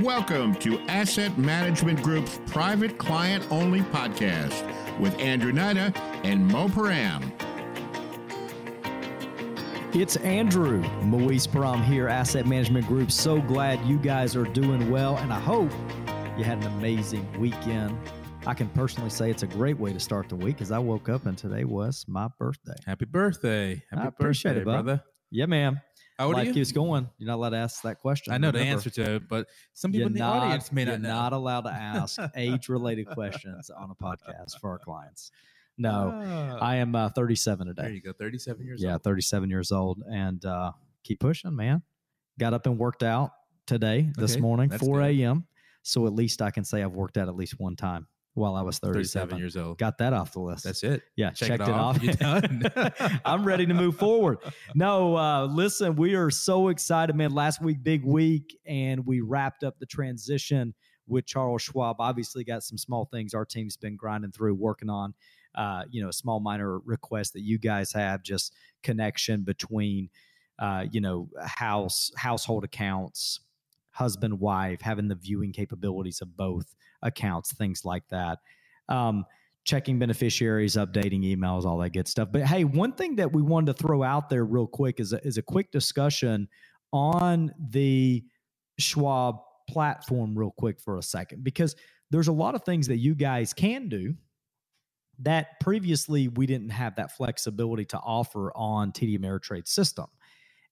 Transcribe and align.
Welcome 0.00 0.56
to 0.56 0.80
Asset 0.88 1.38
Management 1.38 2.02
Group's 2.02 2.40
private 2.46 2.98
client 2.98 3.46
only 3.52 3.80
podcast 3.80 4.98
with 4.98 5.16
Andrew 5.20 5.52
Nida 5.52 5.96
and 6.24 6.48
Mo 6.48 6.68
Paran. 6.68 7.32
It's 9.92 10.16
Andrew 10.16 10.80
Moise 11.02 11.46
Paran 11.46 11.80
here, 11.84 12.08
Asset 12.08 12.44
Management 12.44 12.88
Group. 12.88 13.12
So 13.12 13.40
glad 13.40 13.80
you 13.86 13.96
guys 13.96 14.34
are 14.34 14.46
doing 14.46 14.90
well, 14.90 15.16
and 15.18 15.32
I 15.32 15.38
hope 15.38 15.70
you 16.36 16.42
had 16.42 16.58
an 16.58 16.66
amazing 16.72 17.24
weekend. 17.40 17.96
I 18.48 18.54
can 18.54 18.68
personally 18.70 19.10
say 19.10 19.30
it's 19.30 19.44
a 19.44 19.46
great 19.46 19.78
way 19.78 19.92
to 19.92 20.00
start 20.00 20.28
the 20.28 20.34
week 20.34 20.56
because 20.56 20.72
I 20.72 20.80
woke 20.80 21.08
up 21.08 21.26
and 21.26 21.38
today 21.38 21.62
was 21.62 22.04
my 22.08 22.26
birthday. 22.36 22.74
Happy 22.84 23.04
birthday. 23.04 23.84
Happy 23.90 24.02
I 24.02 24.06
appreciate 24.06 24.54
birthday, 24.54 24.60
it, 24.62 24.64
brother. 24.64 25.04
Yeah, 25.30 25.46
man. 25.46 25.80
How 26.18 26.26
old 26.26 26.34
Life 26.34 26.44
are 26.44 26.48
you? 26.48 26.54
keeps 26.54 26.70
going. 26.72 27.08
You're 27.18 27.26
not 27.26 27.34
allowed 27.36 27.50
to 27.50 27.56
ask 27.56 27.82
that 27.82 27.98
question. 27.98 28.32
I 28.32 28.38
know 28.38 28.52
the 28.52 28.60
answer 28.60 28.88
to 28.90 29.16
it, 29.16 29.28
but 29.28 29.48
some 29.72 29.90
people 29.92 30.06
in 30.06 30.12
the 30.12 30.20
not, 30.20 30.42
audience 30.44 30.70
may 30.70 30.82
you're 30.84 30.92
not 30.92 31.00
know. 31.00 31.08
not 31.08 31.32
allowed 31.32 31.62
to 31.62 31.70
ask 31.72 32.18
age-related 32.36 33.08
questions 33.08 33.68
on 33.70 33.90
a 33.90 33.94
podcast 33.96 34.60
for 34.60 34.70
our 34.70 34.78
clients. 34.78 35.32
No, 35.76 36.12
Ah. 36.14 36.58
I 36.60 36.76
am 36.76 36.94
uh, 36.94 37.08
37 37.08 37.72
there 37.76 37.90
you 37.90 38.00
go. 38.00 38.12
37 38.12 38.64
years 38.64 38.80
Yeah, 38.80 38.92
old. 38.92 39.02
37 39.02 39.50
years 39.50 39.72
old, 39.72 40.02
and 40.08 40.44
uh, 40.44 40.70
keep 41.02 41.18
pushing, 41.18 41.54
man. 41.56 41.82
Got 42.38 42.54
up 42.54 42.66
and 42.66 42.78
worked 42.78 43.02
out 43.02 43.32
today, 43.66 44.08
this 44.16 44.32
Okay, 44.34 44.40
morning, 44.40 44.70
4 44.70 45.02
a.m. 45.02 45.46
So 45.82 46.06
at 46.06 46.12
least 46.14 46.40
I 46.42 46.50
can 46.52 46.62
say 46.64 46.82
I've 46.82 46.92
worked 46.94 47.16
out 47.18 47.26
at 47.28 47.34
least 47.34 47.58
one 47.58 47.74
time 47.74 48.06
while 48.34 48.56
I 48.56 48.62
was 48.62 48.78
37. 48.78 49.28
37 49.28 49.38
years 49.38 49.56
old. 49.56 49.78
Got 49.78 49.98
that 49.98 50.12
off 50.12 50.32
the 50.32 50.40
list. 50.40 50.64
That's 50.64 50.82
it. 50.82 51.02
yeah, 51.16 51.30
check 51.30 51.48
checked 51.48 51.62
it 51.62 51.68
it 51.68 51.74
off. 51.74 51.96
off. 51.96 52.02
You're 52.02 52.14
done. 52.14 52.62
I'm 53.24 53.44
ready 53.44 53.64
to 53.66 53.74
move 53.74 53.96
forward. 53.96 54.38
No, 54.74 55.16
uh, 55.16 55.46
listen, 55.46 55.94
we 55.96 56.14
are 56.14 56.30
so 56.30 56.68
excited, 56.68 57.14
man. 57.16 57.32
Last 57.32 57.62
week, 57.62 57.82
big 57.82 58.04
week, 58.04 58.58
and 58.66 59.06
we 59.06 59.20
wrapped 59.20 59.62
up 59.64 59.78
the 59.78 59.86
transition 59.86 60.74
with 61.06 61.26
Charles 61.26 61.62
Schwab. 61.62 61.96
Obviously, 62.00 62.44
got 62.44 62.62
some 62.62 62.78
small 62.78 63.04
things 63.12 63.34
our 63.34 63.44
team's 63.44 63.76
been 63.76 63.96
grinding 63.96 64.32
through, 64.32 64.54
working 64.54 64.90
on. 64.90 65.14
Uh, 65.54 65.84
you 65.88 66.02
know, 66.02 66.08
a 66.08 66.12
small 66.12 66.40
minor 66.40 66.80
request 66.80 67.32
that 67.34 67.42
you 67.42 67.58
guys 67.58 67.92
have, 67.92 68.24
just 68.24 68.52
connection 68.82 69.42
between, 69.42 70.08
uh, 70.58 70.84
you 70.90 71.00
know, 71.00 71.28
house 71.40 72.10
household 72.16 72.64
accounts, 72.64 73.38
husband 73.94 74.38
wife, 74.40 74.80
having 74.80 75.08
the 75.08 75.14
viewing 75.14 75.52
capabilities 75.52 76.20
of 76.20 76.36
both 76.36 76.74
accounts, 77.02 77.54
things 77.54 77.84
like 77.84 78.06
that. 78.08 78.38
Um, 78.88 79.24
checking 79.64 79.98
beneficiaries, 79.98 80.74
updating 80.76 81.24
emails, 81.24 81.64
all 81.64 81.78
that 81.78 81.94
good 81.94 82.06
stuff. 82.06 82.28
But 82.30 82.42
hey, 82.42 82.64
one 82.64 82.92
thing 82.92 83.16
that 83.16 83.32
we 83.32 83.40
wanted 83.40 83.76
to 83.76 83.82
throw 83.82 84.02
out 84.02 84.28
there 84.28 84.44
real 84.44 84.66
quick 84.66 85.00
is 85.00 85.14
a, 85.14 85.26
is 85.26 85.38
a 85.38 85.42
quick 85.42 85.70
discussion 85.70 86.48
on 86.92 87.50
the 87.70 88.22
Schwab 88.78 89.36
platform, 89.68 90.38
real 90.38 90.50
quick 90.50 90.80
for 90.80 90.98
a 90.98 91.02
second, 91.02 91.44
because 91.44 91.76
there's 92.10 92.28
a 92.28 92.32
lot 92.32 92.54
of 92.54 92.64
things 92.64 92.88
that 92.88 92.98
you 92.98 93.14
guys 93.14 93.54
can 93.54 93.88
do 93.88 94.14
that 95.20 95.60
previously 95.60 96.28
we 96.28 96.44
didn't 96.44 96.70
have 96.70 96.96
that 96.96 97.16
flexibility 97.16 97.84
to 97.86 97.98
offer 97.98 98.52
on 98.54 98.92
TD 98.92 99.18
Ameritrade 99.18 99.66
system. 99.66 100.06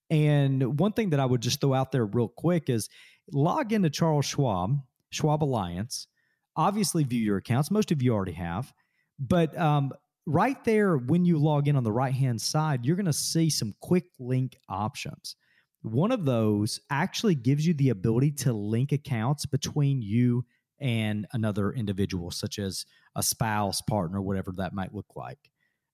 And 0.09 0.79
one 0.79 0.91
thing 0.91 1.11
that 1.11 1.19
I 1.19 1.25
would 1.25 1.41
just 1.41 1.61
throw 1.61 1.73
out 1.73 1.91
there 1.91 2.05
real 2.05 2.27
quick 2.27 2.69
is 2.69 2.89
log 3.31 3.73
into 3.73 3.89
Charles 3.89 4.25
Schwab, 4.25 4.79
Schwab 5.09 5.43
Alliance, 5.43 6.07
obviously 6.55 7.03
view 7.03 7.21
your 7.21 7.37
accounts. 7.37 7.71
Most 7.71 7.91
of 7.91 8.01
you 8.01 8.13
already 8.13 8.33
have. 8.33 8.73
But 9.19 9.57
um, 9.57 9.91
right 10.25 10.61
there, 10.63 10.97
when 10.97 11.25
you 11.25 11.37
log 11.37 11.67
in 11.67 11.75
on 11.75 11.83
the 11.83 11.91
right 11.91 12.13
hand 12.13 12.41
side, 12.41 12.85
you're 12.85 12.95
going 12.95 13.05
to 13.05 13.13
see 13.13 13.49
some 13.49 13.73
quick 13.81 14.05
link 14.19 14.57
options. 14.69 15.35
One 15.81 16.11
of 16.11 16.25
those 16.25 16.79
actually 16.89 17.35
gives 17.35 17.67
you 17.67 17.73
the 17.73 17.89
ability 17.89 18.31
to 18.31 18.53
link 18.53 18.91
accounts 18.91 19.45
between 19.45 20.01
you 20.01 20.45
and 20.79 21.27
another 21.33 21.71
individual, 21.71 22.31
such 22.31 22.57
as 22.57 22.85
a 23.15 23.23
spouse, 23.23 23.81
partner, 23.81 24.21
whatever 24.21 24.51
that 24.57 24.73
might 24.73 24.93
look 24.93 25.15
like. 25.15 25.39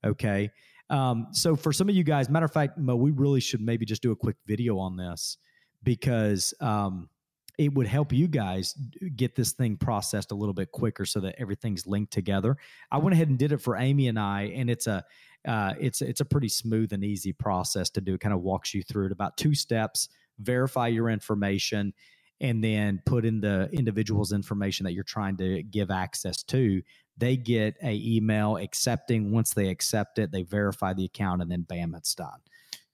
Okay. 0.05 0.51
Um, 0.89 1.27
so 1.31 1.55
for 1.55 1.71
some 1.73 1.89
of 1.89 1.95
you 1.95 2.03
guys, 2.03 2.29
matter 2.29 2.45
of 2.45 2.53
fact, 2.53 2.77
Mo, 2.77 2.95
we 2.95 3.11
really 3.11 3.39
should 3.39 3.61
maybe 3.61 3.85
just 3.85 4.01
do 4.01 4.11
a 4.11 4.15
quick 4.15 4.37
video 4.47 4.77
on 4.79 4.95
this 4.95 5.37
because 5.83 6.53
um, 6.61 7.09
it 7.59 7.73
would 7.73 7.87
help 7.87 8.13
you 8.13 8.25
guys 8.29 8.73
get 9.17 9.35
this 9.35 9.51
thing 9.51 9.75
processed 9.75 10.31
a 10.31 10.35
little 10.35 10.53
bit 10.53 10.71
quicker 10.71 11.05
so 11.05 11.19
that 11.19 11.35
everything's 11.37 11.85
linked 11.85 12.13
together. 12.13 12.55
I 12.89 12.97
went 12.99 13.13
ahead 13.13 13.27
and 13.27 13.37
did 13.37 13.51
it 13.51 13.57
for 13.57 13.75
Amy 13.75 14.07
and 14.07 14.17
I, 14.17 14.43
and 14.55 14.69
it's 14.69 14.87
a 14.87 15.03
uh, 15.45 15.73
it's 15.77 16.01
it's 16.01 16.21
a 16.21 16.25
pretty 16.25 16.47
smooth 16.47 16.93
and 16.93 17.03
easy 17.03 17.33
process 17.33 17.89
to 17.91 18.01
do. 18.01 18.13
It 18.13 18.21
kind 18.21 18.33
of 18.33 18.41
walks 18.41 18.73
you 18.73 18.81
through 18.81 19.07
it 19.07 19.11
about 19.11 19.35
two 19.35 19.53
steps: 19.53 20.07
verify 20.39 20.87
your 20.87 21.09
information, 21.09 21.93
and 22.39 22.63
then 22.63 23.01
put 23.05 23.25
in 23.25 23.41
the 23.41 23.69
individual's 23.73 24.31
information 24.31 24.85
that 24.85 24.93
you're 24.93 25.03
trying 25.03 25.35
to 25.37 25.61
give 25.63 25.91
access 25.91 26.41
to. 26.43 26.81
They 27.17 27.35
get 27.35 27.75
a 27.83 27.93
email 28.01 28.55
accepting. 28.55 29.31
Once 29.33 29.53
they 29.53 29.67
accept 29.67 30.17
it, 30.17 30.31
they 30.31 30.43
verify 30.43 30.93
the 30.93 31.03
account, 31.03 31.41
and 31.41 31.51
then 31.51 31.63
bam, 31.63 31.93
it's 31.93 32.15
done. 32.15 32.39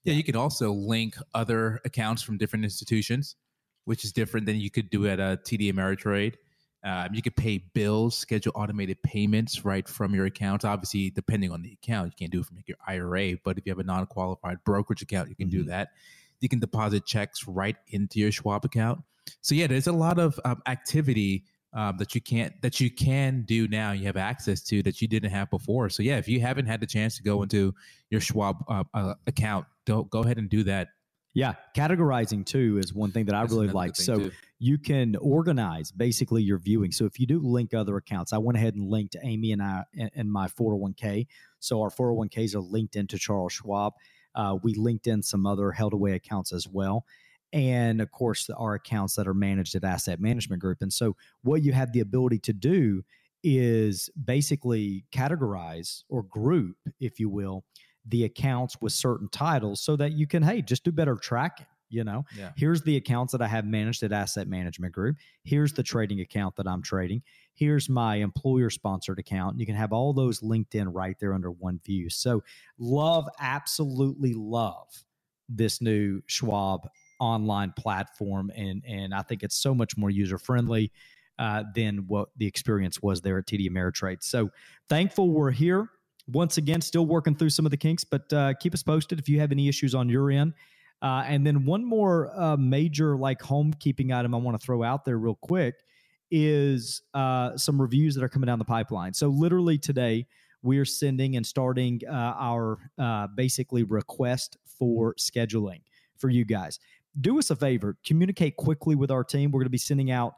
yeah, 0.02 0.14
you 0.14 0.24
can 0.24 0.34
also 0.34 0.72
link 0.72 1.16
other 1.34 1.80
accounts 1.84 2.22
from 2.22 2.36
different 2.36 2.64
institutions, 2.64 3.36
which 3.86 4.04
is 4.04 4.12
different 4.12 4.46
than 4.46 4.56
you 4.56 4.70
could 4.70 4.90
do 4.90 5.06
at 5.06 5.18
a 5.18 5.38
TD 5.42 5.72
Ameritrade. 5.72 6.34
Um, 6.84 7.14
you 7.14 7.22
could 7.22 7.34
pay 7.34 7.58
bills, 7.74 8.16
schedule 8.16 8.52
automated 8.54 9.02
payments 9.02 9.64
right 9.64 9.88
from 9.88 10.14
your 10.14 10.26
account. 10.26 10.64
Obviously, 10.64 11.10
depending 11.10 11.50
on 11.50 11.62
the 11.62 11.72
account, 11.72 12.12
you 12.12 12.16
can't 12.16 12.30
do 12.30 12.40
it 12.40 12.46
from 12.46 12.56
like 12.56 12.68
your 12.68 12.76
IRA. 12.86 13.36
But 13.42 13.58
if 13.58 13.66
you 13.66 13.70
have 13.70 13.80
a 13.80 13.84
non-qualified 13.84 14.58
brokerage 14.64 15.02
account, 15.02 15.28
you 15.28 15.34
can 15.34 15.48
do 15.48 15.64
Mhm. 15.64 15.68
that. 15.68 15.88
You 16.40 16.48
can 16.48 16.60
deposit 16.60 17.06
checks 17.06 17.48
right 17.48 17.76
into 17.88 18.20
your 18.20 18.30
Schwab 18.30 18.64
account. 18.64 19.02
So 19.40 19.54
yeah, 19.54 19.66
there's 19.66 19.88
a 19.88 19.92
lot 19.92 20.18
of 20.18 20.38
um, 20.44 20.62
activity 20.66 21.44
um, 21.72 21.96
that 21.98 22.14
you 22.14 22.20
can't 22.20 22.54
that 22.62 22.80
you 22.80 22.90
can 22.90 23.42
do 23.42 23.66
now. 23.68 23.92
You 23.92 24.06
have 24.06 24.16
access 24.16 24.62
to 24.62 24.82
that 24.84 25.02
you 25.02 25.08
didn't 25.08 25.30
have 25.30 25.50
before. 25.50 25.90
So 25.90 26.02
yeah, 26.02 26.16
if 26.18 26.28
you 26.28 26.40
haven't 26.40 26.66
had 26.66 26.80
the 26.80 26.86
chance 26.86 27.16
to 27.16 27.22
go 27.22 27.42
into 27.42 27.74
your 28.10 28.20
Schwab 28.20 28.64
uh, 28.68 28.84
uh, 28.94 29.14
account, 29.26 29.66
don't 29.84 30.08
go 30.08 30.20
ahead 30.20 30.38
and 30.38 30.48
do 30.48 30.62
that. 30.64 30.88
Yeah, 31.36 31.52
categorizing 31.76 32.46
too 32.46 32.78
is 32.78 32.94
one 32.94 33.12
thing 33.12 33.26
that 33.26 33.34
I 33.34 33.42
That's 33.42 33.52
really 33.52 33.68
like. 33.68 33.94
So 33.94 34.18
too. 34.18 34.30
you 34.58 34.78
can 34.78 35.16
organize 35.16 35.92
basically 35.92 36.42
your 36.42 36.56
viewing. 36.56 36.92
So 36.92 37.04
if 37.04 37.20
you 37.20 37.26
do 37.26 37.40
link 37.40 37.74
other 37.74 37.98
accounts, 37.98 38.32
I 38.32 38.38
went 38.38 38.56
ahead 38.56 38.74
and 38.74 38.88
linked 38.88 39.16
Amy 39.22 39.52
and 39.52 39.62
I 39.62 39.84
and, 40.14 40.32
my 40.32 40.48
401k. 40.48 41.26
So 41.60 41.82
our 41.82 41.90
401ks 41.90 42.54
are 42.54 42.60
linked 42.60 42.96
into 42.96 43.18
Charles 43.18 43.52
Schwab. 43.52 43.92
Uh, 44.34 44.56
we 44.62 44.72
linked 44.72 45.08
in 45.08 45.22
some 45.22 45.44
other 45.44 45.72
held 45.72 45.92
away 45.92 46.12
accounts 46.12 46.54
as 46.54 46.66
well. 46.66 47.04
And 47.52 48.00
of 48.00 48.10
course, 48.12 48.48
our 48.48 48.72
accounts 48.72 49.14
that 49.16 49.28
are 49.28 49.34
managed 49.34 49.74
at 49.74 49.84
Asset 49.84 50.18
Management 50.18 50.62
Group. 50.62 50.78
And 50.80 50.90
so 50.90 51.16
what 51.42 51.62
you 51.62 51.72
have 51.74 51.92
the 51.92 52.00
ability 52.00 52.38
to 52.38 52.54
do 52.54 53.02
is 53.44 54.08
basically 54.24 55.04
categorize 55.12 56.04
or 56.08 56.22
group, 56.22 56.76
if 56.98 57.20
you 57.20 57.28
will, 57.28 57.62
the 58.08 58.24
accounts 58.24 58.76
with 58.80 58.92
certain 58.92 59.28
titles 59.30 59.80
so 59.80 59.96
that 59.96 60.12
you 60.12 60.26
can, 60.26 60.42
hey, 60.42 60.62
just 60.62 60.84
do 60.84 60.92
better 60.92 61.16
tracking. 61.16 61.66
You 61.88 62.02
know, 62.02 62.24
Yeah. 62.36 62.50
here's 62.56 62.82
the 62.82 62.96
accounts 62.96 63.30
that 63.30 63.40
I 63.40 63.46
have 63.46 63.64
managed 63.64 64.02
at 64.02 64.10
Asset 64.10 64.48
Management 64.48 64.92
Group. 64.92 65.18
Here's 65.44 65.72
the 65.72 65.84
trading 65.84 66.20
account 66.20 66.56
that 66.56 66.66
I'm 66.66 66.82
trading. 66.82 67.22
Here's 67.54 67.88
my 67.88 68.16
employer 68.16 68.70
sponsored 68.70 69.20
account. 69.20 69.60
You 69.60 69.66
can 69.66 69.76
have 69.76 69.92
all 69.92 70.12
those 70.12 70.42
linked 70.42 70.74
in 70.74 70.88
right 70.88 71.16
there 71.20 71.32
under 71.32 71.52
one 71.52 71.78
view. 71.84 72.10
So, 72.10 72.42
love, 72.76 73.28
absolutely 73.38 74.34
love 74.34 74.88
this 75.48 75.80
new 75.80 76.20
Schwab 76.26 76.88
online 77.20 77.72
platform. 77.78 78.50
And, 78.56 78.82
and 78.84 79.14
I 79.14 79.22
think 79.22 79.44
it's 79.44 79.56
so 79.56 79.72
much 79.72 79.96
more 79.96 80.10
user 80.10 80.38
friendly 80.38 80.90
uh, 81.38 81.62
than 81.74 81.98
what 82.08 82.30
the 82.36 82.46
experience 82.46 83.00
was 83.00 83.20
there 83.20 83.38
at 83.38 83.46
TD 83.46 83.70
Ameritrade. 83.70 84.24
So, 84.24 84.50
thankful 84.88 85.30
we're 85.30 85.52
here. 85.52 85.88
Once 86.32 86.56
again, 86.56 86.80
still 86.80 87.06
working 87.06 87.34
through 87.34 87.50
some 87.50 87.64
of 87.64 87.70
the 87.70 87.76
kinks, 87.76 88.02
but 88.02 88.32
uh, 88.32 88.52
keep 88.54 88.74
us 88.74 88.82
posted 88.82 89.18
if 89.18 89.28
you 89.28 89.38
have 89.38 89.52
any 89.52 89.68
issues 89.68 89.94
on 89.94 90.08
your 90.08 90.30
end. 90.30 90.52
Uh, 91.02 91.22
and 91.26 91.46
then 91.46 91.64
one 91.64 91.84
more 91.84 92.30
uh, 92.38 92.56
major 92.56 93.16
like 93.16 93.40
homekeeping 93.40 94.16
item 94.16 94.34
I 94.34 94.38
want 94.38 94.58
to 94.58 94.64
throw 94.64 94.82
out 94.82 95.04
there 95.04 95.18
real 95.18 95.38
quick 95.40 95.74
is 96.30 97.02
uh, 97.14 97.56
some 97.56 97.80
reviews 97.80 98.14
that 98.14 98.24
are 98.24 98.28
coming 98.28 98.46
down 98.46 98.58
the 98.58 98.64
pipeline. 98.64 99.12
So 99.12 99.28
literally 99.28 99.78
today 99.78 100.26
we 100.62 100.78
are 100.78 100.84
sending 100.84 101.36
and 101.36 101.46
starting 101.46 102.00
uh, 102.08 102.12
our 102.12 102.78
uh, 102.98 103.28
basically 103.36 103.84
request 103.84 104.56
for 104.64 105.14
scheduling 105.14 105.82
for 106.18 106.30
you 106.30 106.44
guys. 106.44 106.80
Do 107.20 107.38
us 107.38 107.50
a 107.50 107.56
favor, 107.56 107.96
communicate 108.04 108.56
quickly 108.56 108.94
with 108.94 109.10
our 109.10 109.22
team. 109.22 109.50
We're 109.50 109.60
going 109.60 109.66
to 109.66 109.70
be 109.70 109.78
sending 109.78 110.10
out 110.10 110.34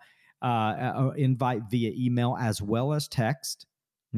invite 1.16 1.62
via 1.70 1.92
email 1.96 2.36
as 2.38 2.60
well 2.60 2.92
as 2.92 3.08
text. 3.08 3.66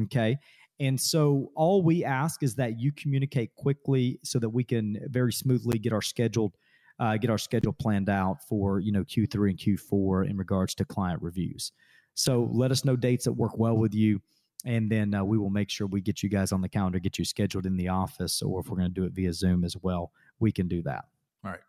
Okay. 0.03 0.37
And 0.81 0.99
so 0.99 1.51
all 1.53 1.83
we 1.83 2.03
ask 2.03 2.41
is 2.41 2.55
that 2.55 2.79
you 2.79 2.91
communicate 2.91 3.55
quickly 3.55 4.19
so 4.23 4.39
that 4.39 4.49
we 4.49 4.63
can 4.63 4.97
very 5.09 5.31
smoothly 5.31 5.77
get 5.77 5.93
our 5.93 6.01
scheduled 6.01 6.57
uh, 6.99 7.17
get 7.17 7.31
our 7.31 7.37
schedule 7.37 7.73
planned 7.73 8.09
out 8.09 8.43
for 8.47 8.79
you 8.79 8.91
know 8.91 9.03
Q3 9.03 9.51
and 9.51 9.59
Q4 9.59 10.29
in 10.29 10.37
regards 10.37 10.75
to 10.75 10.85
client 10.85 11.21
reviews. 11.21 11.71
So 12.15 12.49
let 12.51 12.71
us 12.71 12.83
know 12.83 12.95
dates 12.95 13.25
that 13.25 13.33
work 13.33 13.57
well 13.57 13.77
with 13.77 13.93
you, 13.93 14.21
and 14.65 14.91
then 14.91 15.13
uh, 15.13 15.23
we 15.23 15.37
will 15.37 15.49
make 15.49 15.69
sure 15.69 15.87
we 15.87 16.01
get 16.01 16.21
you 16.21 16.29
guys 16.29 16.51
on 16.51 16.61
the 16.61 16.69
calendar, 16.69 16.99
get 16.99 17.17
you 17.17 17.25
scheduled 17.25 17.65
in 17.65 17.77
the 17.77 17.87
office, 17.87 18.41
or 18.41 18.59
if 18.59 18.69
we're 18.69 18.77
going 18.77 18.89
to 18.89 18.93
do 18.93 19.05
it 19.05 19.13
via 19.13 19.33
Zoom 19.33 19.63
as 19.63 19.75
well, 19.81 20.11
we 20.39 20.51
can 20.51 20.67
do 20.67 20.81
that. 20.83 21.05
All 21.43 21.51
right. 21.51 21.61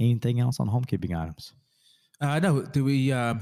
Anything 0.00 0.40
else 0.40 0.60
on 0.60 0.68
homekeeping 0.68 1.16
items? 1.16 1.54
Uh, 2.20 2.38
no, 2.38 2.62
do 2.62 2.84
we? 2.84 3.12
Um, 3.12 3.40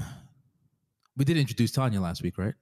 we 1.17 1.25
did 1.25 1.37
introduce 1.37 1.71
Tanya 1.71 2.01
last 2.01 2.21
week, 2.21 2.37
right? 2.37 2.53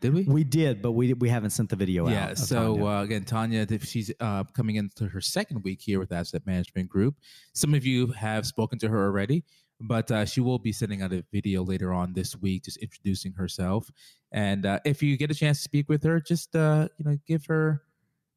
Did 0.00 0.12
we? 0.12 0.24
We 0.24 0.44
did, 0.44 0.82
but 0.82 0.92
we 0.92 1.14
we 1.14 1.28
haven't 1.28 1.50
sent 1.50 1.70
the 1.70 1.76
video 1.76 2.08
yeah. 2.08 2.24
out. 2.24 2.32
of 2.32 2.38
So 2.38 2.74
Tanya. 2.74 2.86
uh, 2.86 3.02
again, 3.02 3.24
Tanya, 3.24 3.66
if 3.68 3.84
she's 3.84 4.12
uh, 4.20 4.44
coming 4.44 4.76
into 4.76 5.06
her 5.06 5.20
second 5.20 5.62
week 5.64 5.80
here 5.80 5.98
with 5.98 6.12
Asset 6.12 6.46
Management 6.46 6.88
Group. 6.88 7.16
Some 7.54 7.72
of 7.72 7.86
you 7.86 8.08
have 8.08 8.46
spoken 8.46 8.78
to 8.80 8.88
her 8.88 9.04
already, 9.06 9.44
but 9.80 10.10
uh, 10.10 10.26
she 10.26 10.40
will 10.40 10.58
be 10.58 10.72
sending 10.72 11.00
out 11.00 11.12
a 11.12 11.24
video 11.32 11.62
later 11.64 11.94
on 11.94 12.12
this 12.12 12.36
week, 12.36 12.64
just 12.64 12.76
introducing 12.78 13.32
herself. 13.32 13.90
And 14.32 14.66
uh, 14.66 14.80
if 14.84 15.02
you 15.02 15.16
get 15.16 15.30
a 15.30 15.34
chance 15.34 15.58
to 15.58 15.62
speak 15.62 15.88
with 15.88 16.02
her, 16.04 16.20
just 16.20 16.54
uh, 16.54 16.88
you 16.98 17.04
know, 17.06 17.16
give 17.26 17.46
her 17.46 17.82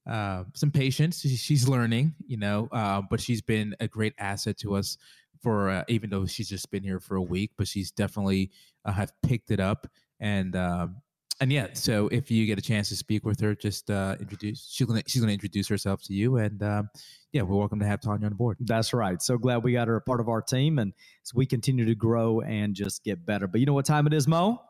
uh, 0.10 0.46
some 0.56 0.72
patience. 0.72 1.20
She's 1.20 1.68
learning, 1.68 2.16
you 2.26 2.38
know, 2.38 2.70
but 3.10 3.20
she's 3.20 3.42
been 3.42 3.76
a 3.82 3.88
great 3.88 4.14
asset 4.18 4.58
to 4.60 4.76
us 4.76 4.98
for 5.42 5.70
uh, 5.70 5.84
even 5.90 6.10
though 6.10 6.26
she's 6.26 6.50
just 6.50 6.72
been 6.72 6.84
here 6.84 7.02
for 7.02 7.16
a 7.16 7.22
week, 7.22 7.52
but 7.58 7.68
she's 7.68 7.92
definitely 7.92 8.50
uh, 8.86 8.94
have 8.94 9.12
picked 9.24 9.52
it 9.52 9.60
up 9.60 9.88
and. 10.22 10.56
Um, 10.56 11.02
and 11.42 11.52
yeah, 11.54 11.68
so 11.74 12.08
if 12.10 12.30
you 12.30 12.46
get 12.46 12.60
a 12.60 12.62
chance 12.62 12.90
to 12.90 12.96
speak 12.96 13.26
with 13.26 13.40
her, 13.40 13.56
just 13.56 13.90
uh, 13.90 14.16
introduce. 14.20 14.68
She's 14.70 14.86
gonna 14.86 15.04
she's 15.08 15.22
gonna 15.22 15.34
introduce 15.34 15.68
herself 15.68 16.02
to 16.04 16.14
you, 16.14 16.38
and 16.38 16.62
um, 16.62 16.90
yeah, 17.32 17.44
we're 17.44 17.58
welcome 17.58 17.80
to 17.80 17.86
have 17.86 18.02
Tanya 18.02 18.26
on 18.28 18.34
board. 18.34 18.58
That's 18.60 18.94
right. 18.94 19.22
So 19.22 19.38
glad 19.38 19.64
we 19.64 19.72
got 19.72 19.88
her 19.88 19.96
a 19.96 20.02
part 20.02 20.20
of 20.20 20.28
our 20.28 20.42
team, 20.42 20.80
and 20.80 20.94
as 21.24 21.34
we 21.34 21.46
continue 21.46 21.86
to 21.86 21.96
grow 21.96 22.42
and 22.42 22.76
just 22.76 23.04
get 23.04 23.26
better. 23.26 23.48
But 23.48 23.62
you 23.62 23.66
know 23.66 23.74
what 23.74 23.86
time 23.86 24.06
it 24.08 24.14
is, 24.14 24.28
Mo? 24.28 24.62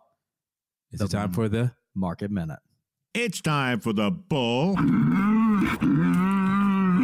It's 0.92 1.02
it 1.02 1.10
time 1.10 1.32
for 1.32 1.50
the? 1.50 1.72
Market 1.96 2.30
minute. 2.32 2.60
It's 3.16 3.42
time 3.42 3.80
for 3.80 3.94
the 3.94 4.12
Bull 4.12 4.76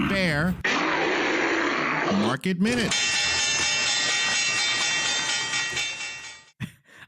Bear 0.08 0.56
Market 2.14 2.62
Minute. 2.62 2.94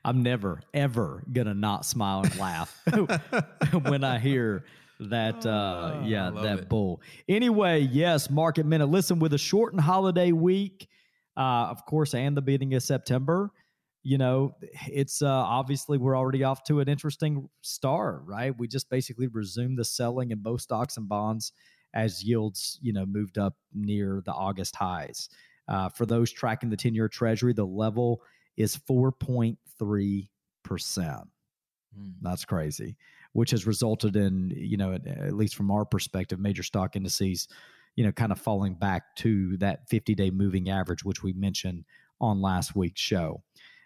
I'm 0.07 0.23
never 0.23 0.61
ever 0.73 1.21
gonna 1.31 1.53
not 1.53 1.85
smile 1.85 2.21
and 2.21 2.35
laugh 2.39 2.81
when 3.83 4.03
I 4.05 4.19
hear 4.19 4.63
that. 5.01 5.45
Uh, 5.45 5.99
Oh, 5.99 6.03
yeah, 6.05 6.31
that 6.43 6.59
it. 6.59 6.69
bull. 6.69 7.01
Anyway, 7.27 7.81
yes, 7.81 8.29
market 8.29 8.65
minute. 8.65 8.87
Listen, 8.87 9.19
with 9.19 9.33
a 9.33 9.37
shortened 9.37 9.81
holiday 9.81 10.31
week, 10.31 10.87
uh, 11.35 11.67
of 11.69 11.85
course, 11.85 12.13
and 12.13 12.37
the 12.37 12.41
beginning 12.41 12.73
of 12.75 12.83
September, 12.83 13.51
you 14.01 14.17
know, 14.17 14.55
it's 14.87 15.21
uh, 15.21 15.27
obviously 15.27 15.97
we're 15.97 16.17
already 16.17 16.43
off 16.43 16.63
to 16.63 16.79
an 16.79 16.87
interesting 16.87 17.49
start, 17.61 18.21
right? 18.25 18.57
We 18.57 18.69
just 18.69 18.89
basically 18.89 19.27
resumed 19.27 19.77
the 19.77 19.83
selling 19.85 20.31
in 20.31 20.39
both 20.39 20.61
stocks 20.61 20.95
and 20.95 21.09
bonds 21.09 21.51
as 21.93 22.23
yields, 22.23 22.79
you 22.81 22.93
know, 22.93 23.05
moved 23.05 23.37
up 23.37 23.55
near 23.73 24.21
the 24.25 24.31
August 24.31 24.77
highs. 24.77 25.27
Uh, 25.67 25.89
for 25.89 26.05
those 26.05 26.31
tracking 26.31 26.69
the 26.69 26.77
10 26.77 26.95
year 26.95 27.09
treasury, 27.09 27.51
the 27.51 27.65
level 27.65 28.21
is 28.57 28.75
4.3%. 28.75 30.27
Hmm. 31.95 32.09
That's 32.21 32.45
crazy, 32.45 32.97
which 33.33 33.51
has 33.51 33.65
resulted 33.65 34.15
in, 34.15 34.51
you 34.55 34.77
know, 34.77 34.93
at, 34.93 35.07
at 35.07 35.33
least 35.33 35.55
from 35.55 35.71
our 35.71 35.85
perspective, 35.85 36.39
major 36.39 36.63
stock 36.63 36.95
indices, 36.95 37.47
you 37.95 38.03
know, 38.03 38.11
kind 38.11 38.31
of 38.31 38.39
falling 38.39 38.73
back 38.73 39.15
to 39.17 39.57
that 39.57 39.87
50 39.89 40.15
day 40.15 40.29
moving 40.29 40.69
average, 40.69 41.03
which 41.03 41.23
we 41.23 41.33
mentioned 41.33 41.85
on 42.19 42.41
last 42.41 42.75
week's 42.75 43.01
show. 43.01 43.43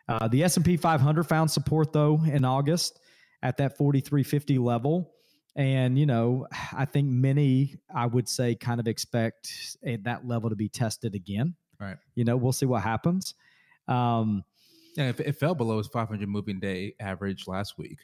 Uh, 0.07 0.27
the 0.27 0.43
S&P 0.43 0.77
500 0.77 1.23
found 1.23 1.51
support 1.51 1.93
though 1.93 2.21
in 2.25 2.43
August 2.43 2.99
at 3.43 3.57
that 3.57 3.77
4350 3.77 4.57
level. 4.57 5.13
And, 5.55 5.99
you 5.99 6.05
know, 6.05 6.47
I 6.73 6.85
think 6.85 7.07
many, 7.07 7.75
I 7.93 8.05
would 8.05 8.27
say, 8.27 8.55
kind 8.55 8.79
of 8.79 8.87
expect 8.87 9.77
eh, 9.85 9.97
that 10.03 10.27
level 10.27 10.49
to 10.49 10.55
be 10.55 10.69
tested 10.69 11.13
again. 11.13 11.55
Right. 11.79 11.97
You 12.15 12.23
know, 12.23 12.37
we'll 12.37 12.53
see 12.53 12.65
what 12.65 12.83
happens. 12.83 13.33
Um, 13.87 14.43
Yeah, 14.95 15.09
it, 15.09 15.19
it 15.19 15.35
fell 15.37 15.55
below 15.55 15.79
its 15.79 15.87
500 15.87 16.27
moving 16.27 16.59
day 16.59 16.93
average 16.99 17.47
last 17.47 17.77
week. 17.77 17.99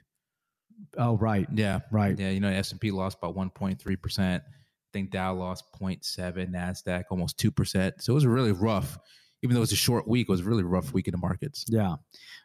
oh, 0.98 1.18
right. 1.18 1.48
Yeah, 1.54 1.80
Right. 1.92 2.18
Yeah, 2.18 2.30
you 2.30 2.40
know, 2.40 2.50
S 2.50 2.72
and 2.72 2.80
P 2.80 2.92
lost 2.92 3.18
about 3.22 3.36
1.3 3.36 4.02
percent. 4.02 4.44
I 4.46 4.90
think 4.94 5.12
Dow 5.12 5.34
lost 5.34 5.66
0.7, 5.80 6.50
Nasdaq 6.50 7.04
almost 7.12 7.38
two 7.38 7.52
percent. 7.52 8.02
So 8.02 8.14
it 8.14 8.16
was 8.16 8.24
a 8.24 8.30
really 8.30 8.54
rough. 8.54 8.98
Even 9.44 9.54
though 9.54 9.60
it 9.60 9.70
was 9.70 9.72
a 9.72 9.76
short 9.76 10.08
week, 10.08 10.28
it 10.28 10.32
was 10.32 10.40
a 10.40 10.46
really 10.46 10.64
rough 10.64 10.94
week 10.94 11.08
in 11.08 11.12
the 11.12 11.20
markets. 11.20 11.66
Yeah, 11.68 11.96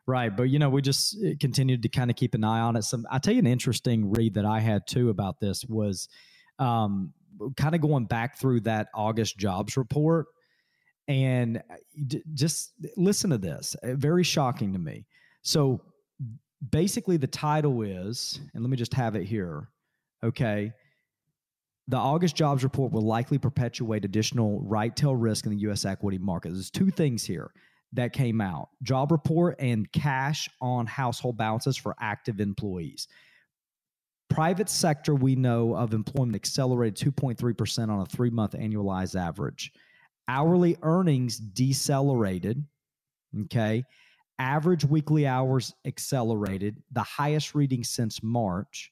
right. 0.07 0.37
But 0.37 0.45
you 0.45 0.59
know, 0.59 0.69
we 0.69 0.83
just 0.83 1.17
uh, 1.25 1.31
continued 1.41 1.83
to 1.85 1.89
kind 1.89 2.11
of 2.11 2.17
keep 2.17 2.35
an 2.35 2.45
eye 2.45 2.61
on 2.61 2.77
it. 2.77 2.83
Some, 2.83 3.07
I 3.11 3.19
tell 3.19 3.33
you, 3.33 3.39
an 3.39 3.47
interesting 3.47 4.11
read 4.11 4.35
that 4.35 4.45
I 4.45 4.61
had 4.61 4.87
too 4.87 5.09
about 5.09 5.41
this 5.41 5.65
was 5.65 6.09
um, 6.59 7.15
kind 7.57 7.75
of 7.75 7.81
going 7.81 8.05
back 8.07 8.39
through 8.39 8.61
that 8.63 8.89
August 8.95 9.39
jobs 9.39 9.77
report, 9.79 10.27
and 11.09 11.59
uh, 11.59 11.75
d- 12.07 12.23
just 12.35 12.73
listen 12.97 13.31
to 13.31 13.39
this. 13.39 13.77
Uh, 13.83 13.95
Very 13.95 14.25
shocking 14.25 14.73
to 14.73 14.79
me. 14.79 15.07
So 15.43 15.81
basically, 16.71 17.17
the 17.17 17.27
title 17.27 17.83
is, 17.83 18.41
and 18.55 18.63
let 18.63 18.71
me 18.71 18.77
just 18.77 18.95
have 18.95 19.17
it 19.17 19.25
here. 19.25 19.69
Okay. 20.23 20.73
The 21.89 21.97
August 21.97 22.37
jobs 22.37 22.63
report 22.63 22.93
will 22.93 23.03
likely 23.03 23.39
perpetuate 23.39 24.05
additional 24.05 24.61
right 24.61 24.95
tail 24.95 25.17
risk 25.17 25.47
in 25.47 25.51
the 25.51 25.59
U.S. 25.63 25.85
equity 25.85 26.19
market. 26.19 26.53
There's 26.53 26.71
two 26.71 26.91
things 26.91 27.25
here 27.25 27.51
that 27.95 28.13
came 28.13 28.41
out 28.41 28.69
job 28.83 29.11
report 29.11 29.57
and 29.59 29.91
cash 29.93 30.49
on 30.61 30.87
household 30.87 31.37
balances 31.37 31.77
for 31.77 31.95
active 32.01 32.41
employees. 32.41 33.09
Private 34.31 34.71
sector, 34.71 35.15
we 35.15 35.37
know 35.37 35.75
of 35.75 35.93
employment 35.93 36.37
accelerated 36.37 37.15
2.3% 37.15 37.91
on 37.91 38.01
a 38.01 38.07
three 38.07 38.31
month 38.31 38.53
annualized 38.53 39.21
average. 39.21 39.73
Hourly 40.29 40.77
earnings 40.83 41.39
decelerated. 41.39 42.65
Okay. 43.45 43.85
Average 44.39 44.85
weekly 44.85 45.27
hours 45.27 45.75
accelerated, 45.85 46.83
the 46.91 47.03
highest 47.03 47.55
reading 47.55 47.85
since 47.85 48.23
March. 48.23 48.91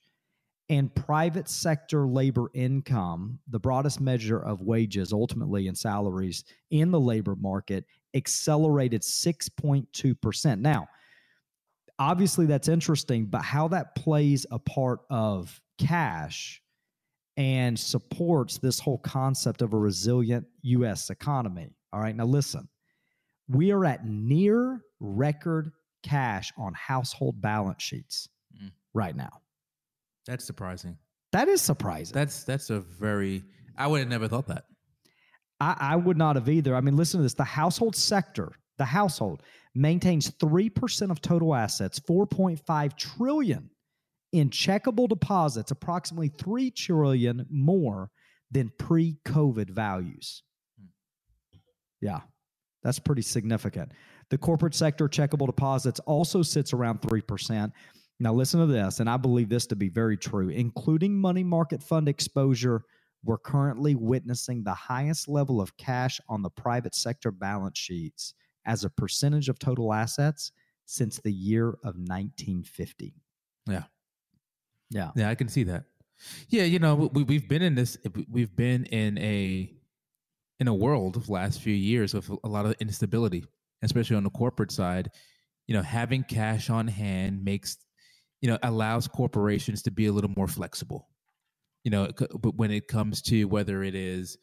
And 0.69 0.95
private 0.95 1.49
sector 1.49 2.07
labor 2.07 2.49
income, 2.55 3.41
the 3.49 3.59
broadest 3.59 4.01
measure 4.01 4.39
of 4.39 4.63
wages 4.63 5.13
ultimately 5.13 5.67
and 5.67 5.77
salaries 5.77 6.45
in 6.71 6.93
the 6.93 7.01
labor 7.01 7.35
market, 7.35 7.85
accelerated 8.15 9.03
6.2%. 9.03 10.61
Now, 10.61 10.87
obviously 11.99 12.47
that's 12.47 12.69
interesting, 12.69 13.27
but 13.27 13.43
how 13.43 13.67
that 13.69 13.97
plays 13.97 14.47
a 14.53 14.61
part 14.61 15.01
of 15.11 15.61
cash 15.79 16.63
and 17.41 17.79
supports 17.79 18.59
this 18.59 18.79
whole 18.79 18.99
concept 18.99 19.63
of 19.63 19.73
a 19.73 19.79
resilient 19.79 20.47
US 20.61 21.09
economy. 21.09 21.71
All 21.91 21.99
right, 21.99 22.15
now 22.15 22.27
listen, 22.27 22.69
we 23.49 23.73
are 23.73 23.83
at 23.87 24.05
near 24.07 24.83
record 25.01 25.73
cash 26.03 26.53
on 26.59 26.75
household 26.75 27.41
balance 27.41 27.83
sheets 27.83 28.29
Mm. 28.63 28.73
right 28.93 29.17
now. 29.17 29.31
That's 30.27 30.45
surprising. 30.45 30.99
That 31.33 31.49
is 31.49 31.63
surprising. 31.63 32.13
That's 32.13 32.45
that's 32.45 32.69
a 32.69 32.81
very. 32.81 33.43
I 33.79 33.87
would 33.87 34.01
have 34.01 34.09
never 34.09 34.29
thought 34.29 34.49
that. 34.49 34.65
I, 35.61 35.77
I 35.81 35.97
would 35.97 36.19
not 36.19 36.37
have 36.37 36.49
either. 36.49 36.75
I 36.77 36.83
mean, 36.83 36.97
listen 36.97 37.21
to 37.21 37.23
this. 37.23 37.33
The 37.35 37.45
household 37.45 37.97
sector, 37.97 38.53
the 38.77 38.85
household 38.85 39.43
maintains 39.75 40.31
3% 40.33 41.11
of 41.11 41.21
total 41.23 41.55
assets, 41.55 42.01
4.5 42.01 42.97
trillion 42.99 43.71
in 44.33 44.51
checkable 44.51 45.09
deposits, 45.09 45.71
approximately 45.71 46.29
3 46.29 46.71
trillion 46.71 47.47
more 47.51 48.11
than 48.51 48.71
pre-COVID 48.79 49.71
values. 49.71 50.43
Hmm. 50.79 50.87
Yeah. 52.01 52.21
That's 52.83 52.99
pretty 52.99 53.23
significant. 53.23 53.93
The 54.31 54.39
corporate 54.39 54.75
sector 54.75 55.09
checkable 55.09 55.47
deposits 55.47 56.01
also 56.01 56.43
sits 56.43 56.73
around 56.73 57.03
3%. 57.03 57.73
Now, 58.21 58.33
listen 58.33 58.61
to 58.61 58.67
this, 58.67 59.01
and 59.01 59.09
I 59.09 59.17
believe 59.17 59.49
this 59.49 59.67
to 59.69 59.77
be 59.77 59.89
very 59.89 60.17
true. 60.17 60.51
Including 60.51 61.19
money 61.19 61.43
market 61.43 61.83
fund 61.83 62.09
exposure, 62.09 62.85
we're 63.25 63.39
currently 63.39 63.95
witnessing 63.95 64.63
the 64.63 64.75
highest 64.75 65.29
level 65.29 65.61
of 65.61 65.77
cash 65.77 66.21
on 66.29 66.43
the 66.43 66.51
private 66.51 66.95
sector 66.95 67.31
balance 67.31 67.79
sheets 67.79 68.35
as 68.67 68.85
a 68.85 68.91
percentage 68.91 69.49
of 69.49 69.59
total 69.59 69.93
assets 69.93 70.53
since 70.87 71.19
the 71.19 71.33
year 71.33 71.69
of 71.69 71.97
1950. 71.97 73.15
Yeah. 73.67 73.85
Yeah. 74.91 75.11
Yeah, 75.15 75.31
I 75.31 75.35
can 75.35 75.49
see 75.49 75.65
that. 75.65 75.85
Yeah, 76.49 76.65
you 76.65 76.79
know, 76.79 76.95
we, 76.95 77.23
we've 77.23 77.49
been 77.49 77.63
in 77.63 77.75
this. 77.75 77.97
We've 78.31 78.55
been 78.55 78.85
in 78.87 79.17
a 79.19 79.73
in 80.59 80.69
a 80.69 80.75
world 80.75 81.17
of 81.17 81.31
last 81.31 81.61
few 81.61 81.75
years 81.75 82.13
with 82.13 82.29
a 82.45 82.49
lot 82.49 82.67
of 82.67 82.75
instability, 82.81 83.45
especially 83.83 84.17
on 84.17 84.25
the 84.25 84.31
corporate 84.31 84.71
side. 84.71 85.11
You 85.67 85.75
know, 85.75 85.83
having 85.83 86.23
cash 86.25 86.69
on 86.69 86.89
hand 86.89 87.43
makes 87.43 87.79
you 88.43 88.51
know 88.51 88.59
allows 88.63 89.09
corporations 89.09 89.83
to 89.83 89.91
be 89.91 90.07
a 90.07 90.13
little 90.13 90.31
more 90.37 90.49
flexible. 90.49 91.09
You 91.85 91.91
know, 91.91 92.09
but 92.41 92.57
when 92.57 92.71
it 92.71 92.89
comes 92.89 93.23
to 93.23 93.45
whether 93.45 93.83
it 93.83 93.95
is 93.95 94.37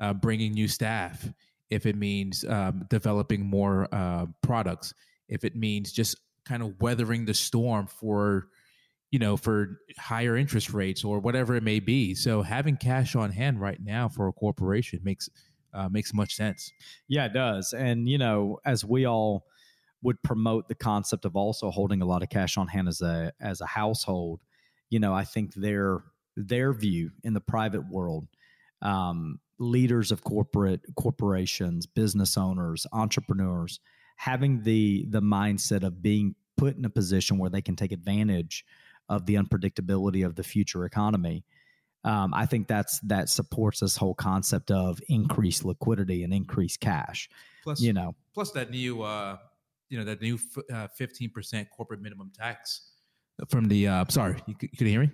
uh, 0.00 0.12
bringing 0.14 0.52
new 0.52 0.66
staff, 0.66 1.28
if 1.70 1.86
it 1.86 1.94
means 1.94 2.44
um, 2.44 2.86
developing 2.90 3.46
more 3.46 3.86
uh, 3.92 4.26
products, 4.42 4.92
if 5.28 5.44
it 5.44 5.54
means 5.54 5.92
just 5.92 6.16
kind 6.44 6.62
of 6.64 6.80
weathering 6.80 7.24
the 7.24 7.34
storm 7.34 7.86
for 7.86 8.48
you 9.10 9.18
know, 9.18 9.36
for 9.36 9.80
higher 9.98 10.36
interest 10.36 10.72
rates 10.72 11.04
or 11.04 11.18
whatever 11.18 11.56
it 11.56 11.62
may 11.62 11.80
be. 11.80 12.14
So 12.14 12.42
having 12.42 12.76
cash 12.76 13.16
on 13.16 13.32
hand 13.32 13.60
right 13.60 13.78
now 13.82 14.08
for 14.08 14.28
a 14.28 14.32
corporation 14.32 15.00
makes 15.02 15.28
uh, 15.72 15.88
makes 15.88 16.12
much 16.12 16.34
sense. 16.34 16.72
Yeah, 17.08 17.26
it 17.26 17.32
does. 17.32 17.72
And, 17.72 18.08
you 18.08 18.18
know, 18.18 18.58
as 18.64 18.84
we 18.84 19.04
all 19.06 19.46
would 20.02 20.20
promote 20.22 20.68
the 20.68 20.74
concept 20.74 21.24
of 21.24 21.36
also 21.36 21.70
holding 21.70 22.02
a 22.02 22.06
lot 22.06 22.22
of 22.22 22.28
cash 22.28 22.56
on 22.56 22.66
hand 22.68 22.88
as 22.88 23.02
a 23.02 23.32
as 23.40 23.60
a 23.60 23.66
household, 23.66 24.40
you 24.88 24.98
know, 24.98 25.14
I 25.14 25.24
think 25.24 25.54
their 25.54 26.02
their 26.36 26.72
view 26.72 27.10
in 27.22 27.34
the 27.34 27.40
private 27.40 27.88
world, 27.90 28.26
um, 28.82 29.40
leaders 29.58 30.10
of 30.10 30.24
corporate 30.24 30.80
corporations, 30.96 31.86
business 31.86 32.36
owners, 32.36 32.86
entrepreneurs, 32.92 33.80
having 34.16 34.62
the 34.62 35.06
the 35.10 35.22
mindset 35.22 35.82
of 35.82 36.02
being 36.02 36.34
put 36.56 36.76
in 36.76 36.84
a 36.84 36.90
position 36.90 37.38
where 37.38 37.50
they 37.50 37.62
can 37.62 37.76
take 37.76 37.92
advantage 37.92 38.64
of 39.10 39.26
the 39.26 39.34
unpredictability 39.34 40.24
of 40.24 40.36
the 40.36 40.42
future 40.42 40.86
economy. 40.86 41.44
Um, 42.04 42.32
I 42.32 42.46
think 42.46 42.66
that's 42.66 42.98
that 43.00 43.28
supports 43.28 43.80
this 43.80 43.94
whole 43.96 44.14
concept 44.14 44.70
of 44.70 44.98
increased 45.10 45.66
liquidity 45.66 46.24
and 46.24 46.32
increased 46.32 46.80
cash. 46.80 47.28
Plus, 47.62 47.78
You 47.82 47.92
know, 47.92 48.14
plus 48.32 48.52
that 48.52 48.70
new, 48.70 49.02
uh, 49.02 49.36
you 49.90 49.98
know, 49.98 50.04
that 50.04 50.22
new 50.22 50.38
fifteen 50.96 51.28
percent 51.28 51.68
corporate 51.76 52.00
minimum 52.00 52.32
tax 52.34 52.92
from 53.50 53.68
the. 53.68 53.86
Uh, 53.86 54.04
sorry, 54.08 54.40
you, 54.46 54.54
c- 54.58 54.70
you 54.72 54.78
can 54.78 54.86
hear 54.86 55.00
me. 55.00 55.10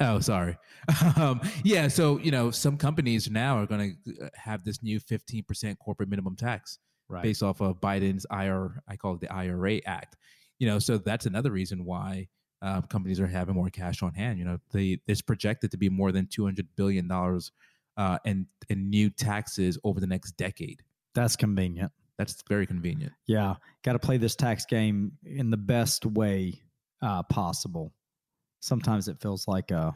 Oh, 0.00 0.20
sorry. 0.20 0.56
um, 1.16 1.40
yeah, 1.64 1.88
so 1.88 2.18
you 2.18 2.30
know, 2.30 2.52
some 2.52 2.76
companies 2.76 3.28
now 3.28 3.58
are 3.58 3.66
going 3.66 3.96
to 4.06 4.30
have 4.36 4.62
this 4.62 4.84
new 4.84 5.00
fifteen 5.00 5.42
percent 5.42 5.80
corporate 5.80 6.08
minimum 6.08 6.36
tax 6.36 6.78
right? 7.08 7.22
based 7.22 7.42
off 7.42 7.60
of 7.60 7.80
Biden's 7.80 8.26
IR, 8.30 8.82
I 8.88 8.96
call 8.96 9.14
it 9.14 9.20
the 9.20 9.32
IRA 9.32 9.80
Act. 9.86 10.16
You 10.58 10.68
know, 10.68 10.78
so 10.78 10.98
that's 10.98 11.26
another 11.26 11.50
reason 11.50 11.84
why 11.84 12.28
uh, 12.62 12.80
companies 12.82 13.20
are 13.20 13.26
having 13.26 13.54
more 13.54 13.70
cash 13.70 14.02
on 14.02 14.14
hand. 14.14 14.38
You 14.38 14.44
know, 14.44 14.58
they 14.72 14.98
it's 15.06 15.22
projected 15.22 15.70
to 15.72 15.76
be 15.76 15.88
more 15.88 16.12
than 16.12 16.26
two 16.26 16.44
hundred 16.44 16.68
billion 16.76 17.08
dollars 17.08 17.52
uh, 17.96 18.18
in 18.24 18.46
in 18.68 18.90
new 18.90 19.10
taxes 19.10 19.78
over 19.84 20.00
the 20.00 20.06
next 20.06 20.32
decade. 20.32 20.82
That's 21.14 21.36
convenient. 21.36 21.92
That's 22.18 22.42
very 22.48 22.66
convenient. 22.66 23.12
Yeah, 23.26 23.54
got 23.82 23.94
to 23.94 23.98
play 23.98 24.18
this 24.18 24.36
tax 24.36 24.66
game 24.66 25.12
in 25.24 25.50
the 25.50 25.56
best 25.56 26.06
way 26.06 26.60
uh, 27.02 27.22
possible. 27.24 27.92
Sometimes 28.60 29.08
it 29.08 29.20
feels 29.20 29.46
like 29.46 29.70
a, 29.72 29.94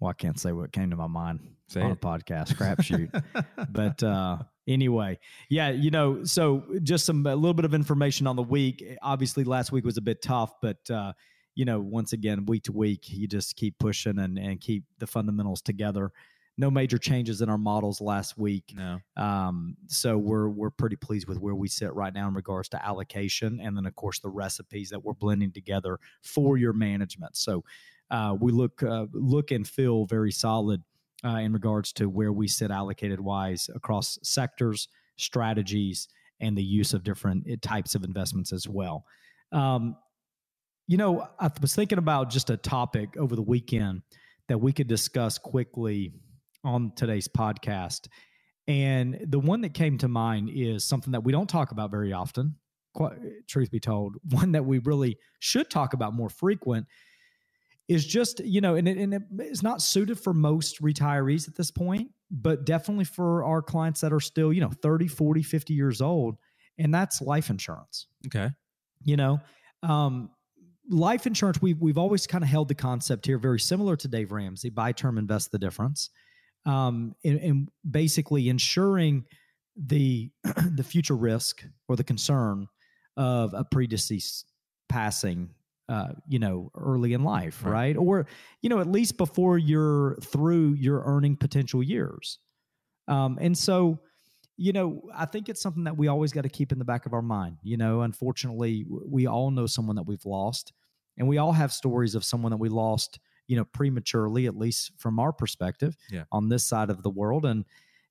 well, 0.00 0.10
I 0.10 0.14
can't 0.14 0.38
say 0.38 0.52
what 0.52 0.72
came 0.72 0.90
to 0.90 0.96
my 0.96 1.06
mind 1.08 1.40
Say 1.68 1.82
on 1.82 1.90
it. 1.90 1.94
a 1.94 1.96
podcast, 1.96 2.54
crapshoot. 2.54 3.22
but 3.70 4.02
uh, 4.02 4.38
anyway, 4.66 5.18
yeah, 5.50 5.70
you 5.70 5.90
know, 5.90 6.24
so 6.24 6.64
just 6.82 7.04
some 7.04 7.26
a 7.26 7.34
little 7.34 7.52
bit 7.52 7.64
of 7.64 7.74
information 7.74 8.26
on 8.26 8.36
the 8.36 8.42
week. 8.42 8.84
Obviously, 9.02 9.44
last 9.44 9.72
week 9.72 9.84
was 9.84 9.96
a 9.96 10.02
bit 10.02 10.22
tough, 10.22 10.52
but 10.62 10.78
uh, 10.90 11.12
you 11.58 11.64
know, 11.64 11.80
once 11.80 12.12
again, 12.12 12.46
week 12.46 12.62
to 12.62 12.72
week, 12.72 13.10
you 13.10 13.26
just 13.26 13.56
keep 13.56 13.76
pushing 13.80 14.20
and 14.20 14.38
and 14.38 14.60
keep 14.60 14.84
the 15.00 15.08
fundamentals 15.08 15.60
together. 15.60 16.12
No 16.56 16.70
major 16.70 16.98
changes 16.98 17.42
in 17.42 17.48
our 17.48 17.58
models 17.58 18.00
last 18.00 18.38
week. 18.38 18.72
no, 18.76 19.00
Um, 19.16 19.76
so 19.88 20.16
we're 20.16 20.48
we're 20.50 20.70
pretty 20.70 20.94
pleased 20.94 21.26
with 21.26 21.40
where 21.40 21.56
we 21.56 21.66
sit 21.66 21.92
right 21.94 22.14
now 22.14 22.28
in 22.28 22.34
regards 22.34 22.68
to 22.68 22.86
allocation, 22.86 23.58
and 23.58 23.76
then 23.76 23.86
of 23.86 23.96
course 23.96 24.20
the 24.20 24.28
recipes 24.28 24.88
that 24.90 25.04
we're 25.04 25.14
blending 25.14 25.50
together 25.50 25.98
for 26.22 26.56
your 26.58 26.72
management. 26.72 27.36
So 27.36 27.64
uh, 28.08 28.36
we 28.38 28.52
look 28.52 28.80
uh, 28.84 29.06
look 29.12 29.50
and 29.50 29.66
feel 29.66 30.06
very 30.06 30.30
solid 30.30 30.84
uh, 31.24 31.38
in 31.38 31.52
regards 31.52 31.92
to 31.94 32.08
where 32.08 32.32
we 32.32 32.46
sit 32.46 32.70
allocated 32.70 33.18
wise 33.18 33.68
across 33.74 34.16
sectors, 34.22 34.86
strategies, 35.16 36.06
and 36.38 36.56
the 36.56 36.62
use 36.62 36.94
of 36.94 37.02
different 37.02 37.50
uh, 37.50 37.56
types 37.60 37.96
of 37.96 38.04
investments 38.04 38.52
as 38.52 38.68
well. 38.68 39.04
Um, 39.50 39.96
you 40.88 40.96
know, 40.96 41.28
I 41.38 41.50
was 41.60 41.74
thinking 41.74 41.98
about 41.98 42.30
just 42.30 42.50
a 42.50 42.56
topic 42.56 43.16
over 43.18 43.36
the 43.36 43.42
weekend 43.42 44.02
that 44.48 44.58
we 44.58 44.72
could 44.72 44.88
discuss 44.88 45.36
quickly 45.38 46.12
on 46.64 46.92
today's 46.96 47.28
podcast. 47.28 48.08
And 48.66 49.18
the 49.28 49.38
one 49.38 49.60
that 49.60 49.74
came 49.74 49.98
to 49.98 50.08
mind 50.08 50.50
is 50.52 50.84
something 50.84 51.12
that 51.12 51.24
we 51.24 51.30
don't 51.32 51.48
talk 51.48 51.72
about 51.72 51.90
very 51.90 52.12
often, 52.14 52.56
quite, 52.94 53.12
truth 53.46 53.70
be 53.70 53.80
told, 53.80 54.16
one 54.30 54.52
that 54.52 54.64
we 54.64 54.78
really 54.78 55.18
should 55.40 55.70
talk 55.70 55.92
about 55.92 56.14
more 56.14 56.30
frequent 56.30 56.86
is 57.86 58.04
just, 58.06 58.40
you 58.40 58.60
know, 58.60 58.74
and, 58.74 58.88
it, 58.88 58.96
and 58.98 59.14
it- 59.14 59.22
it's 59.38 59.62
not 59.62 59.82
suited 59.82 60.18
for 60.18 60.32
most 60.32 60.80
retirees 60.82 61.48
at 61.48 61.54
this 61.54 61.70
point, 61.70 62.10
but 62.30 62.64
definitely 62.64 63.04
for 63.04 63.44
our 63.44 63.62
clients 63.62 64.00
that 64.00 64.12
are 64.12 64.20
still, 64.20 64.52
you 64.52 64.60
know, 64.62 64.70
30, 64.82 65.06
40, 65.06 65.42
50 65.42 65.74
years 65.74 66.00
old. 66.00 66.36
And 66.78 66.94
that's 66.94 67.20
life 67.20 67.50
insurance 67.50 68.06
okay, 68.26 68.50
you 69.04 69.16
know 69.16 69.40
um, 69.82 70.30
life 70.88 71.26
insurance 71.26 71.60
we've, 71.60 71.80
we've 71.80 71.98
always 71.98 72.26
kind 72.26 72.42
of 72.42 72.50
held 72.50 72.68
the 72.68 72.74
concept 72.74 73.26
here 73.26 73.38
very 73.38 73.60
similar 73.60 73.96
to 73.96 74.08
dave 74.08 74.32
ramsey 74.32 74.70
buy 74.70 74.92
term 74.92 75.18
invest 75.18 75.52
the 75.52 75.58
difference 75.58 76.10
um, 76.66 77.14
and, 77.24 77.38
and 77.40 77.68
basically 77.88 78.48
ensuring 78.48 79.24
the 79.76 80.30
the 80.74 80.82
future 80.82 81.16
risk 81.16 81.64
or 81.88 81.96
the 81.96 82.04
concern 82.04 82.66
of 83.16 83.54
a 83.54 83.64
predeceased 83.64 84.44
passing 84.88 85.50
uh, 85.88 86.08
you 86.26 86.38
know 86.38 86.70
early 86.74 87.12
in 87.12 87.22
life 87.22 87.62
Right. 87.64 87.72
right. 87.72 87.96
or 87.96 88.26
you 88.62 88.68
know 88.68 88.80
at 88.80 88.90
least 88.90 89.16
before 89.16 89.58
you're 89.58 90.16
through 90.22 90.74
your 90.74 91.02
earning 91.04 91.36
potential 91.36 91.82
years 91.82 92.38
um, 93.08 93.38
and 93.40 93.56
so 93.56 94.00
you 94.58 94.72
know, 94.72 95.00
I 95.14 95.24
think 95.24 95.48
it's 95.48 95.62
something 95.62 95.84
that 95.84 95.96
we 95.96 96.08
always 96.08 96.32
got 96.32 96.42
to 96.42 96.48
keep 96.48 96.72
in 96.72 96.80
the 96.80 96.84
back 96.84 97.06
of 97.06 97.12
our 97.14 97.22
mind. 97.22 97.58
You 97.62 97.76
know, 97.76 98.00
unfortunately, 98.02 98.84
we 98.88 99.26
all 99.26 99.52
know 99.52 99.66
someone 99.66 99.94
that 99.96 100.02
we've 100.02 100.26
lost, 100.26 100.72
and 101.18 101.28
we 101.28 101.38
all 101.38 101.52
have 101.52 101.72
stories 101.72 102.14
of 102.14 102.24
someone 102.24 102.50
that 102.50 102.56
we 102.58 102.68
lost, 102.68 103.18
you 103.46 103.56
know, 103.56 103.64
prematurely, 103.64 104.46
at 104.46 104.56
least 104.56 104.92
from 104.98 105.18
our 105.18 105.32
perspective 105.32 105.96
Yeah. 106.10 106.24
on 106.32 106.48
this 106.48 106.64
side 106.64 106.90
of 106.90 107.02
the 107.02 107.10
world. 107.10 107.44
And, 107.44 107.64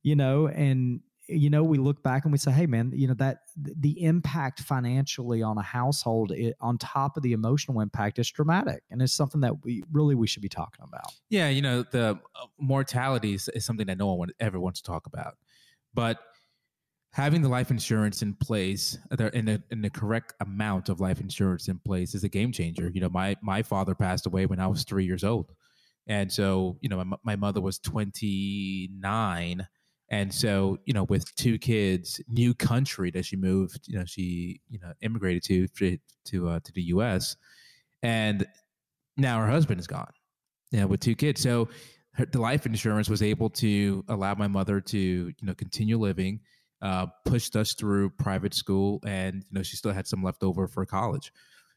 you 0.03 0.15
know, 0.15 0.47
and, 0.47 1.01
you 1.29 1.49
know, 1.49 1.63
we 1.63 1.77
look 1.77 2.01
back 2.03 2.23
and 2.23 2.31
we 2.31 2.37
say, 2.37 2.51
hey, 2.51 2.65
man, 2.67 2.91
you 2.95 3.07
know, 3.07 3.13
that 3.15 3.39
the 3.57 4.01
impact 4.03 4.61
financially 4.61 5.41
on 5.43 5.57
a 5.57 5.61
household, 5.61 6.31
it, 6.31 6.55
on 6.61 6.77
top 6.77 7.17
of 7.17 7.23
the 7.23 7.33
emotional 7.33 7.81
impact, 7.81 8.17
is 8.17 8.31
dramatic. 8.31 8.81
And 8.89 9.01
it's 9.01 9.11
something 9.13 9.41
that 9.41 9.63
we 9.63 9.83
really 9.91 10.15
we 10.15 10.25
should 10.27 10.41
be 10.41 10.49
talking 10.49 10.85
about. 10.87 11.11
yeah. 11.29 11.49
You 11.49 11.61
know, 11.61 11.83
the 11.83 12.17
uh, 12.35 12.45
mortality 12.59 13.33
is, 13.33 13.49
is 13.49 13.65
something 13.65 13.87
that 13.87 13.97
no 13.97 14.13
one 14.13 14.29
ever 14.39 14.59
wants 14.59 14.81
to 14.81 14.89
talk 14.89 15.05
about, 15.05 15.35
but 15.93 16.17
having 17.17 17.41
the 17.41 17.49
life 17.49 17.71
insurance 17.71 18.21
in 18.21 18.31
place 18.35 18.95
in 19.33 19.45
the 19.45 19.63
in 19.71 19.81
the 19.81 19.89
correct 19.89 20.35
amount 20.39 20.87
of 20.87 20.99
life 20.99 21.19
insurance 21.19 21.67
in 21.67 21.79
place 21.79 22.13
is 22.13 22.23
a 22.23 22.29
game 22.29 22.51
changer. 22.51 22.91
You 22.93 23.01
know, 23.01 23.09
my 23.09 23.35
my 23.41 23.63
father 23.63 23.95
passed 23.95 24.27
away 24.27 24.45
when 24.45 24.59
I 24.59 24.67
was 24.67 24.83
three 24.83 25.03
years 25.03 25.23
old, 25.23 25.51
and 26.05 26.31
so 26.31 26.77
you 26.79 26.89
know 26.89 27.03
my, 27.03 27.17
my 27.23 27.35
mother 27.35 27.59
was 27.59 27.79
twenty 27.79 28.91
nine, 28.99 29.67
and 30.11 30.31
so 30.31 30.77
you 30.85 30.93
know 30.93 31.05
with 31.05 31.33
two 31.35 31.57
kids, 31.57 32.21
new 32.29 32.53
country 32.53 33.09
that 33.09 33.25
she 33.25 33.35
moved, 33.35 33.87
you 33.87 33.97
know 33.97 34.05
she 34.05 34.61
you 34.69 34.77
know 34.79 34.93
immigrated 35.01 35.43
to 35.45 35.67
to 35.69 35.97
to, 36.25 36.49
uh, 36.49 36.59
to 36.63 36.71
the 36.73 36.83
U.S. 36.83 37.35
and 38.03 38.45
now 39.17 39.39
her 39.39 39.49
husband 39.49 39.79
is 39.79 39.87
gone, 39.87 40.11
you 40.71 40.81
know, 40.81 40.85
with 40.85 40.99
two 40.99 41.15
kids. 41.15 41.41
So 41.41 41.67
her, 42.11 42.27
the 42.27 42.39
life 42.39 42.67
insurance 42.67 43.09
was 43.09 43.23
able 43.23 43.49
to 43.49 44.05
allow 44.07 44.35
my 44.35 44.47
mother 44.47 44.79
to 44.81 44.99
you 44.99 45.33
know 45.41 45.55
continue 45.55 45.97
living 45.97 46.41
uh, 46.81 47.07
pushed 47.25 47.55
us 47.55 47.73
through 47.73 48.09
private 48.11 48.53
school 48.53 49.01
and 49.05 49.35
you 49.35 49.51
know 49.51 49.63
she 49.63 49.75
still 49.75 49.93
had 49.93 50.07
some 50.07 50.23
left 50.23 50.43
over 50.43 50.67
for 50.67 50.85
college. 50.85 51.31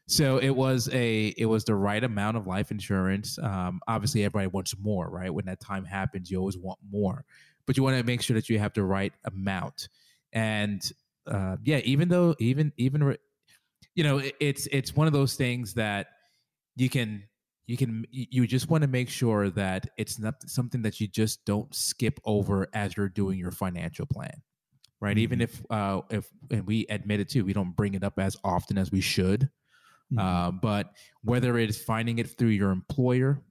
So 0.07 0.37
it 0.37 0.49
was 0.49 0.89
a 0.91 1.27
it 1.37 1.45
was 1.45 1.63
the 1.63 1.75
right 1.75 2.03
amount 2.03 2.37
of 2.37 2.47
life 2.47 2.71
insurance. 2.71 3.37
Um, 3.39 3.79
obviously 3.87 4.23
everybody 4.23 4.47
wants 4.47 4.75
more 4.79 5.09
right? 5.09 5.33
When 5.33 5.45
that 5.45 5.59
time 5.59 5.85
happens 5.85 6.29
you 6.29 6.37
always 6.37 6.57
want 6.57 6.79
more 6.89 7.25
but 7.65 7.77
you 7.77 7.83
want 7.83 7.97
to 7.97 8.03
make 8.03 8.21
sure 8.21 8.33
that 8.33 8.49
you 8.49 8.59
have 8.59 8.73
the 8.73 8.83
right 8.83 9.13
amount. 9.25 9.89
And 10.33 10.81
uh, 11.27 11.57
yeah 11.63 11.77
even 11.79 12.09
though 12.09 12.35
even 12.39 12.73
even 12.77 13.15
you 13.95 14.03
know 14.03 14.17
it, 14.19 14.35
it's 14.39 14.67
it's 14.71 14.95
one 14.95 15.07
of 15.07 15.13
those 15.13 15.35
things 15.35 15.73
that 15.75 16.07
you 16.75 16.89
can 16.89 17.23
you 17.67 17.77
can 17.77 18.05
you 18.11 18.47
just 18.47 18.69
want 18.69 18.81
to 18.81 18.87
make 18.87 19.09
sure 19.09 19.49
that 19.49 19.87
it's 19.97 20.19
not 20.19 20.35
something 20.47 20.81
that 20.81 20.99
you 20.99 21.07
just 21.07 21.45
don't 21.45 21.73
skip 21.73 22.19
over 22.25 22.67
as 22.73 22.97
you're 22.97 23.09
doing 23.09 23.37
your 23.37 23.51
financial 23.51 24.05
plan 24.05 24.41
right? 25.01 25.17
Even 25.17 25.41
if 25.41 25.61
uh 25.69 26.01
if 26.09 26.29
and 26.51 26.65
we 26.65 26.85
admit 26.89 27.19
it 27.19 27.29
too 27.29 27.43
we 27.43 27.53
don't 27.53 27.75
bring 27.75 27.95
it 27.95 28.03
up 28.03 28.17
as 28.19 28.37
often 28.43 28.77
as 28.77 28.91
we 28.91 29.01
should 29.01 29.49
uh, 30.17 30.51
but 30.51 30.93
whether 31.23 31.57
it's 31.57 31.77
finding 31.77 32.19
it 32.19 32.37
through 32.37 32.49
your 32.49 32.71
employer 32.71 33.41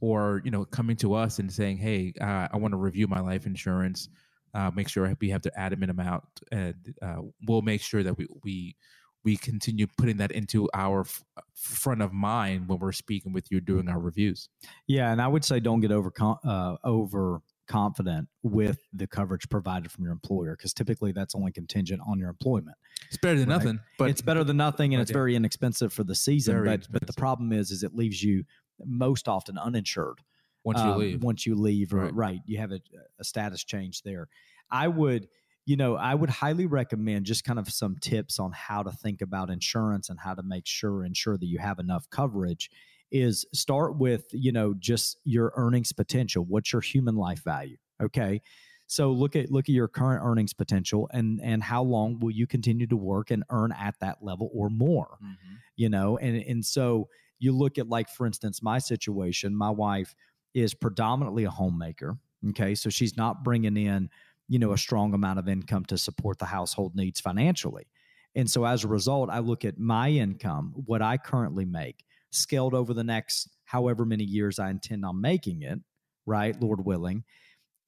or 0.00 0.42
you 0.44 0.50
know 0.50 0.64
coming 0.64 0.96
to 0.96 1.14
us 1.14 1.38
and 1.38 1.52
saying 1.52 1.76
hey 1.76 2.12
uh, 2.20 2.48
i 2.52 2.56
want 2.56 2.72
to 2.72 2.78
review 2.78 3.06
my 3.06 3.20
life 3.20 3.46
insurance 3.46 4.08
uh, 4.54 4.70
make 4.74 4.88
sure 4.88 5.12
we 5.20 5.30
have 5.30 5.42
the 5.42 5.56
adamant 5.58 5.90
amount 5.90 6.24
and 6.52 6.94
uh, 7.02 7.18
we'll 7.46 7.62
make 7.62 7.80
sure 7.80 8.02
that 8.02 8.16
we 8.16 8.26
we 8.42 8.76
we 9.24 9.36
continue 9.38 9.86
putting 9.96 10.18
that 10.18 10.30
into 10.32 10.68
our 10.74 11.00
f- 11.00 11.24
front 11.54 12.02
of 12.02 12.12
mind 12.12 12.68
when 12.68 12.78
we're 12.78 12.92
speaking 12.92 13.32
with 13.32 13.50
you 13.50 13.58
doing 13.58 13.88
our 13.88 13.98
reviews. 13.98 14.50
Yeah, 14.86 15.12
and 15.12 15.22
I 15.22 15.26
would 15.26 15.46
say 15.46 15.60
don't 15.60 15.80
get 15.80 15.90
over 15.90 16.12
uh, 16.20 16.76
over 16.84 17.40
confident 17.66 18.28
with 18.42 18.78
the 18.92 19.06
coverage 19.06 19.48
provided 19.48 19.90
from 19.90 20.04
your 20.04 20.12
employer 20.12 20.56
because 20.56 20.72
typically 20.74 21.12
that's 21.12 21.34
only 21.34 21.52
contingent 21.52 22.00
on 22.06 22.18
your 22.18 22.28
employment. 22.28 22.76
it's 23.08 23.16
better 23.16 23.38
than 23.38 23.48
Right. 23.48 23.56
nothing 23.58 23.80
but 23.98 24.10
it's 24.10 24.22
better 24.22 24.44
than 24.44 24.56
nothing, 24.56 24.94
and 24.94 25.00
it's 25.00 25.10
yeah. 25.10 25.14
very 25.16 25.36
inexpensive 25.36 25.92
for 25.92 26.04
the 26.04 26.14
season. 26.14 26.54
Very 26.54 26.68
but 26.76 26.86
but 26.90 27.06
the 27.06 27.12
problem 27.14 27.52
is, 27.52 27.70
is 27.70 27.82
it 27.82 27.94
leaves 27.94 28.22
you 28.22 28.44
most 28.84 29.28
often 29.28 29.56
uninsured 29.58 30.18
once 30.64 30.80
you 30.80 30.90
um, 30.90 30.98
leave 30.98 31.22
Once 31.22 31.46
you 31.46 31.54
leave, 31.54 31.92
or, 31.92 31.98
Right. 31.98 32.14
right. 32.14 32.40
You 32.46 32.58
have 32.58 32.72
a, 32.72 32.80
a 33.20 33.24
status 33.24 33.62
change 33.64 34.02
there. 34.02 34.28
I 34.70 34.88
would, 34.88 35.28
you 35.66 35.76
know, 35.76 35.94
I 35.94 36.14
would 36.14 36.30
highly 36.30 36.66
recommend 36.66 37.26
just 37.26 37.44
kind 37.44 37.58
of 37.58 37.68
some 37.68 37.96
tips 38.00 38.38
on 38.38 38.52
how 38.52 38.82
to 38.82 38.90
think 38.90 39.20
about 39.22 39.50
insurance 39.50 40.08
and 40.08 40.18
how 40.18 40.34
to 40.34 40.42
make 40.42 40.66
sure 40.66 41.04
ensure 41.04 41.36
that 41.38 41.46
you 41.46 41.58
have 41.58 41.78
enough 41.78 42.08
coverage 42.10 42.70
is 43.14 43.46
start 43.54 43.96
with, 43.96 44.24
you 44.32 44.50
know, 44.50 44.74
just 44.76 45.18
your 45.22 45.52
earnings 45.56 45.92
potential. 45.92 46.44
What's 46.44 46.72
your 46.72 46.82
human 46.82 47.14
life 47.14 47.44
value? 47.44 47.76
Okay. 48.02 48.42
So 48.88 49.12
look 49.12 49.36
at 49.36 49.52
look 49.52 49.68
at 49.68 49.74
your 49.74 49.86
current 49.86 50.22
earnings 50.24 50.52
potential 50.52 51.08
and 51.12 51.40
and 51.42 51.62
how 51.62 51.84
long 51.84 52.18
will 52.18 52.32
you 52.32 52.46
continue 52.48 52.88
to 52.88 52.96
work 52.96 53.30
and 53.30 53.44
earn 53.50 53.72
at 53.72 53.94
that 54.00 54.18
level 54.20 54.50
or 54.52 54.68
more? 54.68 55.16
Mm-hmm. 55.22 55.54
You 55.76 55.88
know, 55.90 56.18
and 56.18 56.36
and 56.36 56.66
so 56.66 57.08
you 57.38 57.52
look 57.52 57.78
at 57.78 57.88
like 57.88 58.08
for 58.10 58.26
instance 58.26 58.62
my 58.62 58.78
situation, 58.78 59.54
my 59.54 59.70
wife 59.70 60.14
is 60.52 60.74
predominantly 60.74 61.44
a 61.44 61.50
homemaker, 61.50 62.18
okay? 62.50 62.74
So 62.74 62.90
she's 62.90 63.16
not 63.16 63.44
bringing 63.44 63.76
in, 63.76 64.10
you 64.48 64.58
know, 64.58 64.72
a 64.72 64.78
strong 64.78 65.14
amount 65.14 65.38
of 65.38 65.48
income 65.48 65.84
to 65.86 65.96
support 65.96 66.38
the 66.40 66.46
household 66.46 66.96
needs 66.96 67.20
financially. 67.20 67.86
And 68.34 68.50
so 68.50 68.64
as 68.64 68.82
a 68.82 68.88
result, 68.88 69.30
I 69.30 69.38
look 69.38 69.64
at 69.64 69.78
my 69.78 70.10
income, 70.10 70.72
what 70.74 71.00
I 71.00 71.16
currently 71.16 71.64
make, 71.64 72.04
scaled 72.34 72.74
over 72.74 72.94
the 72.94 73.04
next 73.04 73.48
however 73.64 74.04
many 74.04 74.24
years 74.24 74.58
I 74.58 74.70
intend 74.70 75.04
on 75.04 75.20
making 75.20 75.62
it, 75.62 75.78
right, 76.26 76.60
Lord 76.60 76.84
willing 76.84 77.24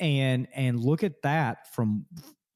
and 0.00 0.46
and 0.54 0.80
look 0.80 1.02
at 1.02 1.22
that 1.22 1.74
from 1.74 2.06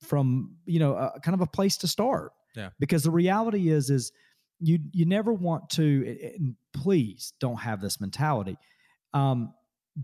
from 0.02 0.56
you 0.66 0.78
know 0.78 0.94
a, 0.94 1.20
kind 1.20 1.34
of 1.34 1.40
a 1.40 1.46
place 1.46 1.76
to 1.78 1.88
start. 1.88 2.32
Yeah. 2.56 2.70
Because 2.78 3.02
the 3.02 3.10
reality 3.10 3.70
is 3.70 3.90
is 3.90 4.12
you 4.58 4.78
you 4.92 5.06
never 5.06 5.32
want 5.32 5.70
to 5.70 6.44
please 6.72 7.32
don't 7.40 7.56
have 7.56 7.80
this 7.80 8.00
mentality 8.00 8.56
um 9.14 9.54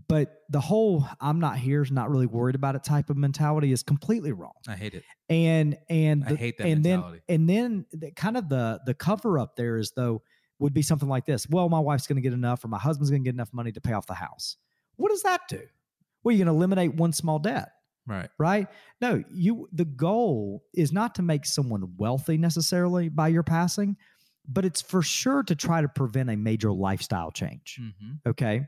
but 0.07 0.41
the 0.49 0.59
whole 0.59 1.07
i'm 1.21 1.39
not 1.39 1.57
here 1.57 1.83
is 1.83 1.91
not 1.91 2.09
really 2.09 2.25
worried 2.25 2.55
about 2.55 2.75
it 2.75 2.83
type 2.83 3.09
of 3.09 3.17
mentality 3.17 3.71
is 3.71 3.83
completely 3.83 4.31
wrong. 4.31 4.53
I 4.67 4.75
hate 4.75 4.95
it. 4.95 5.03
And 5.29 5.77
and 5.89 6.25
the, 6.25 6.33
i 6.33 6.35
hate 6.35 6.57
that 6.57 6.67
and 6.67 6.83
mentality. 6.83 7.21
then 7.27 7.35
and 7.35 7.49
then 7.49 7.85
the, 7.91 8.11
kind 8.11 8.35
of 8.35 8.49
the 8.49 8.81
the 8.85 8.93
cover 8.93 9.37
up 9.37 9.55
there 9.55 9.77
is 9.77 9.91
though 9.91 10.23
would 10.59 10.73
be 10.73 10.81
something 10.81 11.09
like 11.09 11.25
this 11.25 11.47
well 11.49 11.69
my 11.69 11.79
wife's 11.79 12.07
going 12.07 12.15
to 12.15 12.21
get 12.21 12.33
enough 12.33 12.63
or 12.63 12.67
my 12.67 12.79
husband's 12.79 13.09
going 13.09 13.23
to 13.23 13.27
get 13.27 13.35
enough 13.35 13.53
money 13.53 13.71
to 13.71 13.81
pay 13.81 13.93
off 13.93 14.05
the 14.07 14.13
house 14.13 14.57
what 14.95 15.09
does 15.09 15.23
that 15.23 15.41
do 15.47 15.61
well, 16.27 16.35
you're 16.35 16.45
going 16.45 16.53
to 16.53 16.57
eliminate 16.57 16.93
one 16.95 17.13
small 17.13 17.39
debt. 17.39 17.71
Right. 18.05 18.29
Right. 18.37 18.67
No, 18.99 19.23
you, 19.29 19.69
the 19.71 19.85
goal 19.85 20.61
is 20.73 20.91
not 20.91 21.15
to 21.15 21.21
make 21.21 21.45
someone 21.45 21.93
wealthy 21.95 22.37
necessarily 22.37 23.07
by 23.07 23.29
your 23.29 23.43
passing, 23.43 23.95
but 24.45 24.65
it's 24.65 24.81
for 24.81 25.01
sure 25.01 25.41
to 25.43 25.55
try 25.55 25.81
to 25.81 25.87
prevent 25.87 26.29
a 26.29 26.35
major 26.35 26.73
lifestyle 26.73 27.31
change. 27.31 27.79
Mm-hmm. 27.81 28.29
Okay. 28.29 28.65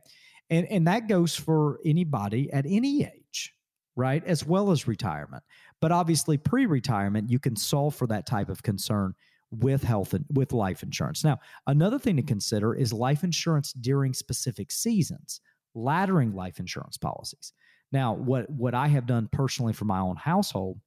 And, 0.49 0.67
and 0.67 0.87
that 0.87 1.09
goes 1.09 1.35
for 1.35 1.79
anybody 1.85 2.49
at 2.53 2.65
any 2.65 3.03
age, 3.03 3.53
right? 3.97 4.23
As 4.25 4.45
well 4.45 4.71
as 4.71 4.87
retirement. 4.87 5.43
But 5.81 5.91
obviously, 5.91 6.37
pre 6.37 6.65
retirement, 6.65 7.29
you 7.29 7.39
can 7.39 7.57
solve 7.57 7.93
for 7.93 8.07
that 8.07 8.25
type 8.25 8.47
of 8.47 8.63
concern 8.63 9.15
with 9.51 9.83
health 9.83 10.13
and 10.13 10.25
with 10.31 10.53
life 10.53 10.83
insurance. 10.83 11.23
Now, 11.23 11.39
another 11.65 11.97
thing 11.97 12.15
to 12.17 12.21
consider 12.21 12.75
is 12.75 12.93
life 12.93 13.23
insurance 13.23 13.73
during 13.73 14.13
specific 14.13 14.71
seasons 14.71 15.41
laddering 15.75 16.33
life 16.33 16.59
insurance 16.59 16.97
policies. 16.97 17.53
Now, 17.91 18.13
what 18.13 18.49
what 18.49 18.73
I 18.73 18.87
have 18.87 19.07
done 19.07 19.29
personally 19.31 19.73
for 19.73 19.85
my 19.85 19.99
own 19.99 20.15
household 20.15 20.79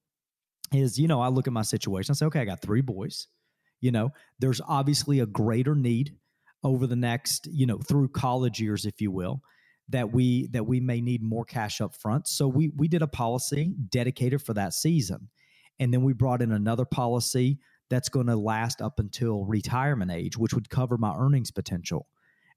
is, 0.72 0.98
you 0.98 1.08
know, 1.08 1.20
I 1.20 1.28
look 1.28 1.46
at 1.46 1.52
my 1.52 1.62
situation. 1.62 2.12
I 2.12 2.14
say, 2.14 2.26
okay, 2.26 2.40
I 2.40 2.44
got 2.44 2.62
three 2.62 2.80
boys. 2.80 3.28
You 3.80 3.90
know, 3.90 4.12
there's 4.38 4.60
obviously 4.66 5.20
a 5.20 5.26
greater 5.26 5.74
need 5.74 6.16
over 6.62 6.86
the 6.86 6.96
next, 6.96 7.48
you 7.50 7.66
know, 7.66 7.78
through 7.78 8.08
college 8.08 8.60
years, 8.60 8.86
if 8.86 9.00
you 9.00 9.10
will, 9.10 9.42
that 9.88 10.12
we 10.12 10.46
that 10.48 10.64
we 10.64 10.78
may 10.80 11.00
need 11.00 11.22
more 11.22 11.44
cash 11.44 11.80
up 11.80 11.94
front. 11.94 12.28
So 12.28 12.46
we 12.46 12.70
we 12.76 12.86
did 12.86 13.02
a 13.02 13.08
policy 13.08 13.74
dedicated 13.88 14.42
for 14.42 14.54
that 14.54 14.72
season, 14.72 15.28
and 15.80 15.92
then 15.92 16.04
we 16.04 16.12
brought 16.12 16.42
in 16.42 16.52
another 16.52 16.84
policy 16.84 17.58
that's 17.90 18.08
going 18.08 18.26
to 18.26 18.36
last 18.36 18.80
up 18.80 18.98
until 18.98 19.44
retirement 19.44 20.10
age, 20.10 20.36
which 20.36 20.54
would 20.54 20.70
cover 20.70 20.96
my 20.96 21.14
earnings 21.16 21.50
potential. 21.50 22.06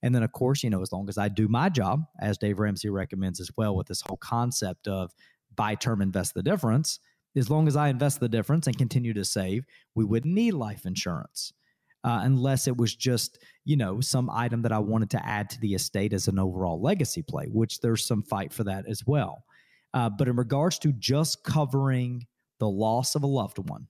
And 0.02 0.14
then, 0.14 0.24
of 0.24 0.32
course, 0.32 0.64
you 0.64 0.70
know, 0.70 0.82
as 0.82 0.92
long 0.92 1.10
as 1.10 1.18
I 1.18 1.30
do 1.30 1.48
my 1.48 1.70
job, 1.70 2.04
as 2.20 2.38
Dave 2.38 2.60
Ramsey 2.60 2.90
recommends 2.90 3.40
as 3.40 3.50
well, 3.58 3.76
with 3.76 3.88
this 3.88 4.02
whole 4.02 4.18
concept 4.18 4.88
of 4.88 5.12
buy 5.56 5.76
term, 5.76 6.02
invest 6.02 6.34
the 6.34 6.44
difference, 6.44 7.00
as 7.36 7.50
long 7.50 7.68
as 7.68 7.76
I 7.76 7.90
invest 7.90 8.20
the 8.20 8.30
difference 8.30 8.68
and 8.68 8.78
continue 8.78 9.14
to 9.14 9.26
save, 9.26 9.66
we 9.94 10.06
wouldn't 10.06 10.34
need 10.34 10.54
life 10.54 10.86
insurance. 10.86 11.54
Uh, 12.04 12.20
unless 12.22 12.68
it 12.68 12.78
was 12.78 12.96
just 12.96 13.40
you 13.64 13.76
know 13.76 14.00
some 14.00 14.30
item 14.30 14.62
that 14.62 14.72
I 14.72 14.78
wanted 14.78 15.10
to 15.10 15.26
add 15.26 15.50
to 15.50 15.60
the 15.60 15.74
estate 15.74 16.14
as 16.14 16.28
an 16.28 16.38
overall 16.38 16.80
legacy 16.80 17.24
play, 17.24 17.48
which 17.48 17.80
there's 17.80 18.06
some 18.06 18.22
fight 18.22 18.54
for 18.54 18.64
that 18.66 18.86
as 18.88 19.08
well. 19.08 19.44
Uh, 19.96 20.10
but 20.10 20.28
in 20.28 20.36
regards 20.36 20.78
to 20.80 20.94
just 20.94 21.44
covering 21.44 22.28
the 22.60 22.70
loss 22.70 23.16
of 23.16 23.24
a 23.24 23.28
loved 23.28 23.58
one, 23.58 23.88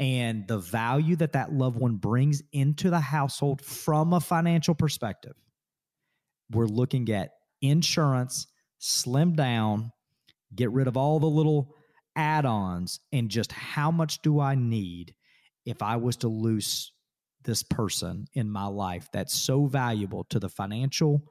and 0.00 0.48
the 0.48 0.58
value 0.58 1.14
that 1.16 1.34
that 1.34 1.52
loved 1.52 1.78
one 1.78 1.96
brings 1.96 2.42
into 2.52 2.88
the 2.88 3.00
household 3.00 3.60
from 3.60 4.14
a 4.14 4.20
financial 4.20 4.74
perspective. 4.74 5.34
We're 6.50 6.66
looking 6.66 7.10
at 7.10 7.32
insurance, 7.60 8.46
slim 8.78 9.34
down, 9.34 9.92
get 10.54 10.72
rid 10.72 10.88
of 10.88 10.96
all 10.96 11.20
the 11.20 11.26
little 11.26 11.74
add 12.16 12.46
ons, 12.46 12.98
and 13.12 13.28
just 13.28 13.52
how 13.52 13.90
much 13.90 14.22
do 14.22 14.40
I 14.40 14.54
need 14.54 15.14
if 15.66 15.82
I 15.82 15.96
was 15.96 16.16
to 16.18 16.28
lose 16.28 16.92
this 17.44 17.62
person 17.62 18.26
in 18.32 18.50
my 18.50 18.66
life 18.66 19.08
that's 19.12 19.34
so 19.34 19.66
valuable 19.66 20.24
to 20.24 20.40
the 20.40 20.48
financial 20.48 21.22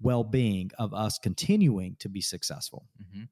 well 0.00 0.24
being 0.24 0.70
of 0.78 0.94
us 0.94 1.18
continuing 1.18 1.96
to 1.98 2.08
be 2.08 2.20
successful? 2.20 2.86
Mm-hmm. 3.02 3.24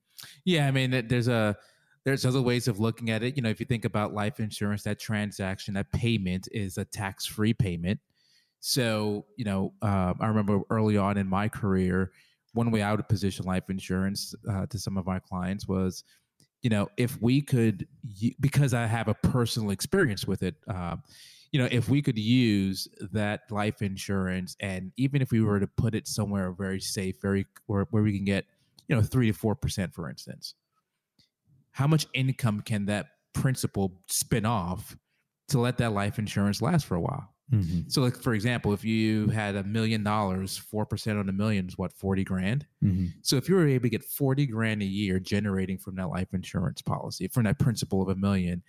Yeah, 0.45 0.67
I 0.67 0.73
mean, 0.73 1.07
there's 1.09 1.29
a 1.29 1.57
there's 2.05 2.27
other 2.27 2.43
ways 2.43 2.69
of 2.69 2.81
looking 2.81 3.11
at 3.11 3.23
it. 3.23 3.37
You 3.37 3.43
know, 3.43 3.49
if 3.49 3.61
you 3.61 3.67
think 3.67 3.85
about 3.85 4.13
life 4.13 4.41
insurance, 4.41 4.83
that 4.83 4.99
transaction, 4.99 5.75
that 5.75 5.93
payment 5.93 6.49
is 6.53 6.79
a 6.79 6.85
tax 6.85 7.27
free 7.27 7.55
payment. 7.55 8.01
So, 8.61 9.27
you 9.37 9.45
know, 9.45 9.73
uh, 9.83 10.15
I 10.21 10.27
remember 10.27 10.61
early 10.71 10.97
on 10.97 11.17
in 11.17 11.29
my 11.29 11.49
career, 11.49 12.13
one 12.55 12.71
way 12.71 12.83
I 12.83 12.93
would 12.93 13.09
position 13.09 13.45
life 13.45 13.71
insurance 13.71 14.35
uh, 14.51 14.67
to 14.67 14.79
some 14.79 14.97
of 14.97 15.07
my 15.07 15.19
clients 15.19 15.67
was, 15.67 16.05
you 16.63 16.71
know, 16.71 16.89
if 16.97 17.21
we 17.21 17.41
could, 17.41 17.89
because 18.41 18.73
I 18.73 18.87
have 18.87 19.09
a 19.09 19.15
personal 19.15 19.71
experience 19.71 20.27
with 20.27 20.43
it, 20.43 20.55
uh, 20.69 20.97
you 21.51 21.59
know, 21.59 21.69
if 21.71 21.89
we 21.89 22.01
could 22.01 22.19
use 22.19 22.89
that 23.13 23.43
life 23.51 23.83
insurance, 23.83 24.57
and 24.61 24.93
even 24.97 25.21
if 25.21 25.33
we 25.33 25.41
were 25.41 25.61
to 25.61 25.67
put 25.67 25.95
it 25.95 26.07
somewhere 26.07 26.53
very 26.53 26.81
safe, 26.81 27.21
very 27.21 27.47
where, 27.67 27.87
where 27.91 28.03
we 28.03 28.17
can 28.17 28.25
get, 28.25 28.45
you 28.89 28.97
know, 28.97 29.03
three 29.03 29.27
to 29.27 29.33
four 29.33 29.55
percent, 29.55 29.93
for 29.93 30.09
instance, 30.09 30.55
how 31.73 31.87
much 31.87 32.07
income 32.15 32.61
can 32.61 32.87
that 32.87 33.07
principal 33.35 34.01
spin 34.09 34.45
off 34.45 34.97
to 35.49 35.59
let 35.59 35.79
that 35.79 35.93
life 35.93 36.19
insurance 36.19 36.63
last 36.63 36.87
for 36.87 36.95
a 36.95 37.01
while? 37.01 37.29
Mm-hmm. 37.53 37.89
So, 37.89 38.01
like 38.01 38.17
for 38.17 38.33
example, 38.33 38.73
if 38.73 38.85
you 38.85 39.29
had 39.29 39.57
a 39.57 39.65
million 39.65 40.03
dollars, 40.03 40.57
four 40.57 40.87
percent 40.87 41.19
on 41.19 41.29
a 41.29 41.33
million 41.33 41.69
is 41.69 41.77
what 41.77 41.93
forty 41.93 42.25
grand. 42.25 42.67
Mm-hmm. 42.83 43.07
So, 43.21 43.37
if 43.37 43.49
you 43.49 43.57
were 43.57 43.67
able 43.67 43.83
to 43.83 43.91
get 43.91 44.05
forty 44.05 44.47
grand 44.47 44.81
a 44.81 44.87
year 44.87 45.19
generating 45.19 45.77
from 45.77 45.97
that 45.97 46.09
life 46.09 46.29
insurance 46.33 46.81
policy, 46.81 47.29
from 47.29 47.45
that 47.45 47.59
principal 47.59 48.01
of 48.01 48.09
a 48.09 48.15
million, 48.15 48.63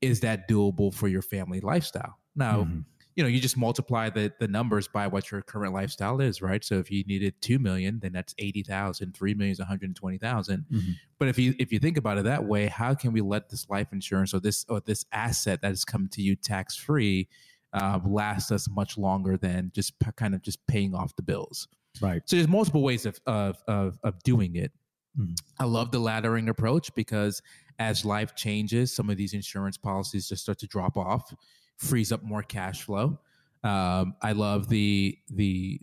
is 0.00 0.20
that 0.20 0.48
doable 0.48 0.94
for 0.94 1.08
your 1.08 1.22
family 1.22 1.60
lifestyle? 1.60 2.18
Now, 2.34 2.62
mm-hmm 2.62 2.80
you 3.20 3.24
know 3.24 3.28
you 3.28 3.40
just 3.40 3.58
multiply 3.58 4.08
the 4.08 4.32
the 4.40 4.48
numbers 4.48 4.88
by 4.88 5.06
what 5.06 5.30
your 5.30 5.42
current 5.42 5.74
lifestyle 5.74 6.20
is 6.20 6.40
right? 6.40 6.64
So 6.64 6.78
if 6.78 6.90
you 6.90 7.04
needed 7.04 7.34
2 7.42 7.58
million 7.58 8.00
then 8.00 8.12
that's 8.12 8.34
80,000 8.38 9.14
3 9.14 9.34
million 9.34 9.52
is 9.52 9.58
120,000 9.58 10.64
mm-hmm. 10.72 10.90
but 11.18 11.28
if 11.28 11.38
you 11.38 11.54
if 11.58 11.70
you 11.70 11.78
think 11.78 11.98
about 11.98 12.16
it 12.16 12.24
that 12.24 12.44
way 12.44 12.66
how 12.66 12.94
can 12.94 13.12
we 13.12 13.20
let 13.20 13.50
this 13.50 13.68
life 13.68 13.88
insurance 13.92 14.32
or 14.32 14.40
this 14.40 14.64
or 14.70 14.80
this 14.80 15.04
asset 15.12 15.60
that 15.60 15.68
has 15.68 15.84
come 15.84 16.08
to 16.12 16.22
you 16.22 16.34
tax 16.34 16.76
free 16.76 17.28
uh, 17.72 18.00
last 18.04 18.50
us 18.50 18.68
much 18.68 18.98
longer 18.98 19.36
than 19.36 19.70
just 19.74 19.98
p- 20.00 20.10
kind 20.16 20.34
of 20.34 20.42
just 20.42 20.64
paying 20.66 20.94
off 20.94 21.14
the 21.16 21.22
bills? 21.22 21.68
Right. 22.00 22.22
So 22.26 22.36
there's 22.36 22.48
multiple 22.48 22.82
ways 22.82 23.06
of 23.06 23.20
of 23.26 23.62
of, 23.66 23.98
of 24.02 24.22
doing 24.22 24.56
it. 24.56 24.72
Mm-hmm. 25.18 25.34
I 25.58 25.64
love 25.64 25.90
the 25.90 25.98
laddering 25.98 26.48
approach 26.48 26.94
because 26.94 27.42
as 27.78 28.04
life 28.04 28.34
changes, 28.36 28.94
some 28.94 29.10
of 29.10 29.16
these 29.16 29.32
insurance 29.32 29.76
policies 29.76 30.28
just 30.28 30.42
start 30.42 30.58
to 30.58 30.66
drop 30.66 30.96
off 30.96 31.34
frees 31.80 32.12
up 32.12 32.22
more 32.22 32.42
cash 32.42 32.82
flow. 32.82 33.18
Um, 33.62 34.14
I 34.22 34.32
love 34.32 34.68
the, 34.68 35.18
the 35.30 35.80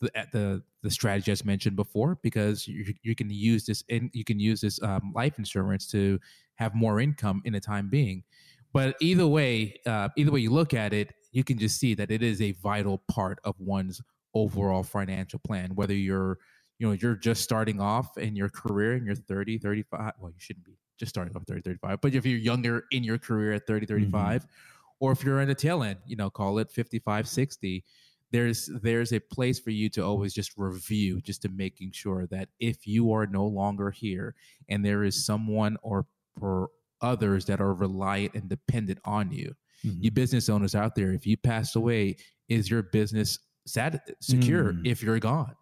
the 0.00 0.10
the 0.32 0.62
the 0.82 0.90
strategy 0.90 1.32
as 1.32 1.44
mentioned 1.44 1.74
before 1.74 2.18
because 2.22 2.68
you, 2.68 2.94
you 3.02 3.16
can 3.16 3.28
use 3.30 3.66
this 3.66 3.82
and 3.90 4.10
you 4.12 4.22
can 4.22 4.38
use 4.38 4.60
this 4.60 4.80
um, 4.82 5.12
life 5.14 5.38
insurance 5.38 5.88
to 5.88 6.20
have 6.56 6.74
more 6.74 7.00
income 7.00 7.42
in 7.44 7.52
the 7.52 7.60
time 7.60 7.88
being. 7.88 8.22
But 8.72 8.94
either 9.00 9.26
way, 9.26 9.80
uh, 9.86 10.10
either 10.16 10.30
way 10.30 10.40
you 10.40 10.50
look 10.50 10.74
at 10.74 10.92
it, 10.92 11.14
you 11.32 11.42
can 11.42 11.58
just 11.58 11.80
see 11.80 11.94
that 11.94 12.10
it 12.10 12.22
is 12.22 12.40
a 12.40 12.52
vital 12.52 13.02
part 13.10 13.40
of 13.42 13.56
one's 13.58 14.00
overall 14.34 14.84
financial 14.84 15.40
plan. 15.40 15.74
Whether 15.74 15.94
you're 15.94 16.38
you 16.78 16.86
know 16.86 16.92
you're 16.92 17.16
just 17.16 17.42
starting 17.42 17.80
off 17.80 18.18
in 18.18 18.36
your 18.36 18.50
career 18.50 18.92
and 18.92 19.06
you're 19.06 19.14
30 19.14 19.58
35 19.58 20.12
well 20.20 20.30
you 20.30 20.36
shouldn't 20.38 20.66
be 20.66 20.76
just 20.98 21.08
starting 21.08 21.34
off 21.34 21.42
30 21.48 21.62
35 21.62 22.00
but 22.02 22.14
if 22.14 22.26
you're 22.26 22.38
younger 22.38 22.84
in 22.90 23.02
your 23.02 23.16
career 23.16 23.54
at 23.54 23.66
30 23.66 23.86
35 23.86 24.42
mm-hmm 24.42 24.46
or 25.00 25.12
if 25.12 25.22
you're 25.24 25.40
in 25.40 25.48
the 25.48 25.54
tail 25.54 25.82
end, 25.82 25.98
you 26.06 26.16
know, 26.16 26.30
call 26.30 26.58
it 26.58 26.70
55, 26.70 27.28
60, 27.28 27.84
there's 28.32 28.68
there's 28.82 29.12
a 29.12 29.20
place 29.20 29.58
for 29.60 29.70
you 29.70 29.88
to 29.90 30.02
always 30.04 30.34
just 30.34 30.52
review, 30.56 31.20
just 31.20 31.42
to 31.42 31.48
making 31.48 31.92
sure 31.92 32.26
that 32.28 32.48
if 32.58 32.86
you 32.86 33.12
are 33.12 33.26
no 33.26 33.46
longer 33.46 33.90
here 33.90 34.34
and 34.68 34.84
there 34.84 35.04
is 35.04 35.24
someone 35.24 35.76
or 35.82 36.06
or 36.40 36.70
others 37.00 37.44
that 37.46 37.60
are 37.60 37.74
reliant 37.74 38.34
and 38.34 38.48
dependent 38.48 38.98
on 39.04 39.30
you. 39.30 39.54
Mhm. 39.84 40.02
You 40.02 40.10
business 40.10 40.48
owners 40.48 40.74
out 40.74 40.94
there, 40.94 41.12
if 41.12 41.26
you 41.26 41.36
pass 41.36 41.76
away, 41.76 42.16
is 42.48 42.68
your 42.70 42.82
business 42.82 43.38
sat- 43.66 44.08
secure 44.20 44.72
Mm. 44.72 44.86
if 44.86 45.02
you're 45.02 45.18
gone? 45.20 45.54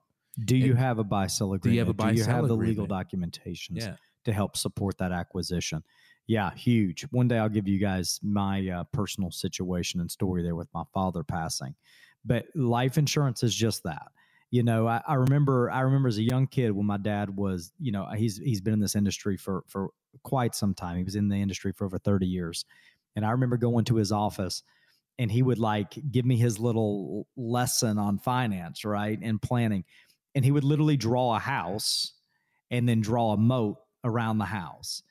Do 0.44 0.56
you 0.56 0.70
And- 0.70 0.78
have 0.78 0.98
a 0.98 1.04
buy 1.04 1.26
sell 1.26 1.48
agreement? 1.48 1.62
Do 1.64 1.70
you 1.72 1.78
have 1.80 1.88
a 1.88 1.94
buy 1.94 2.12
Do 2.12 2.18
you 2.18 2.24
have 2.24 2.46
the 2.48 2.56
legal 2.56 2.84
agreement? 2.84 3.32
documentations 3.34 3.80
Yeah. 3.80 3.96
to 4.24 4.32
help 4.32 4.56
support 4.56 4.96
that 4.98 5.12
acquisition? 5.12 5.82
Yeah, 6.26 6.52
huge. 6.54 7.02
One 7.10 7.28
day 7.28 7.38
I'll 7.38 7.48
give 7.48 7.68
you 7.68 7.78
guys 7.78 8.18
my 8.22 8.66
uh, 8.68 8.84
personal 8.84 9.30
situation 9.30 10.00
and 10.00 10.10
story 10.10 10.42
there 10.42 10.56
with 10.56 10.72
my 10.72 10.84
father 10.92 11.22
passing. 11.22 11.74
But 12.24 12.46
life 12.54 12.96
insurance 12.96 13.42
is 13.42 13.54
just 13.54 13.82
that. 13.84 14.08
You 14.50 14.62
know, 14.62 14.87
I, 14.87 15.02
I 15.06 15.14
remember 15.14 15.70
I 15.70 15.80
remember 15.80 16.08
as 16.08 16.18
a 16.18 16.22
young 16.22 16.46
kid 16.46 16.70
when 16.70 16.87
my 16.87 16.96
dad 16.96 17.37
was, 17.37 17.72
you 17.78 17.92
know, 17.92 18.06
he's 18.16 18.38
he's 18.38 18.60
been 18.60 18.72
in 18.74 18.80
this 18.80 18.94
industry 18.94 19.37
for 19.37 19.64
for 19.66 19.90
quite 20.22 20.54
some 20.54 20.74
time. 20.74 20.96
He 20.96 21.04
was 21.04 21.16
in 21.16 21.28
the 21.28 21.37
industry 21.37 21.72
for 21.72 21.84
over 21.84 21.98
30 21.98 22.26
years. 22.26 22.64
And 23.16 23.26
I 23.26 23.30
remember 23.30 23.56
going 23.56 23.84
to 23.87 23.96
his 23.96 24.12
office 24.12 24.62
and 25.18 25.30
he 25.30 25.42
would 25.42 25.58
like 25.58 25.94
give 26.10 26.24
me 26.24 26.37
his 26.37 26.58
little 26.58 27.26
lesson 27.37 27.98
on 27.98 28.18
finance, 28.18 28.84
right? 28.84 29.18
And 29.20 29.40
planning. 29.40 29.84
And 30.34 30.44
he 30.44 30.50
would 30.50 30.64
literally 30.64 30.96
draw 30.96 31.37
a 31.37 31.38
house 31.38 32.12
and 32.70 32.88
then 32.88 33.00
draw 33.00 33.32
a 33.32 33.37
moat 33.37 33.76
around 34.02 34.38
the 34.38 34.44
house. 34.44 35.02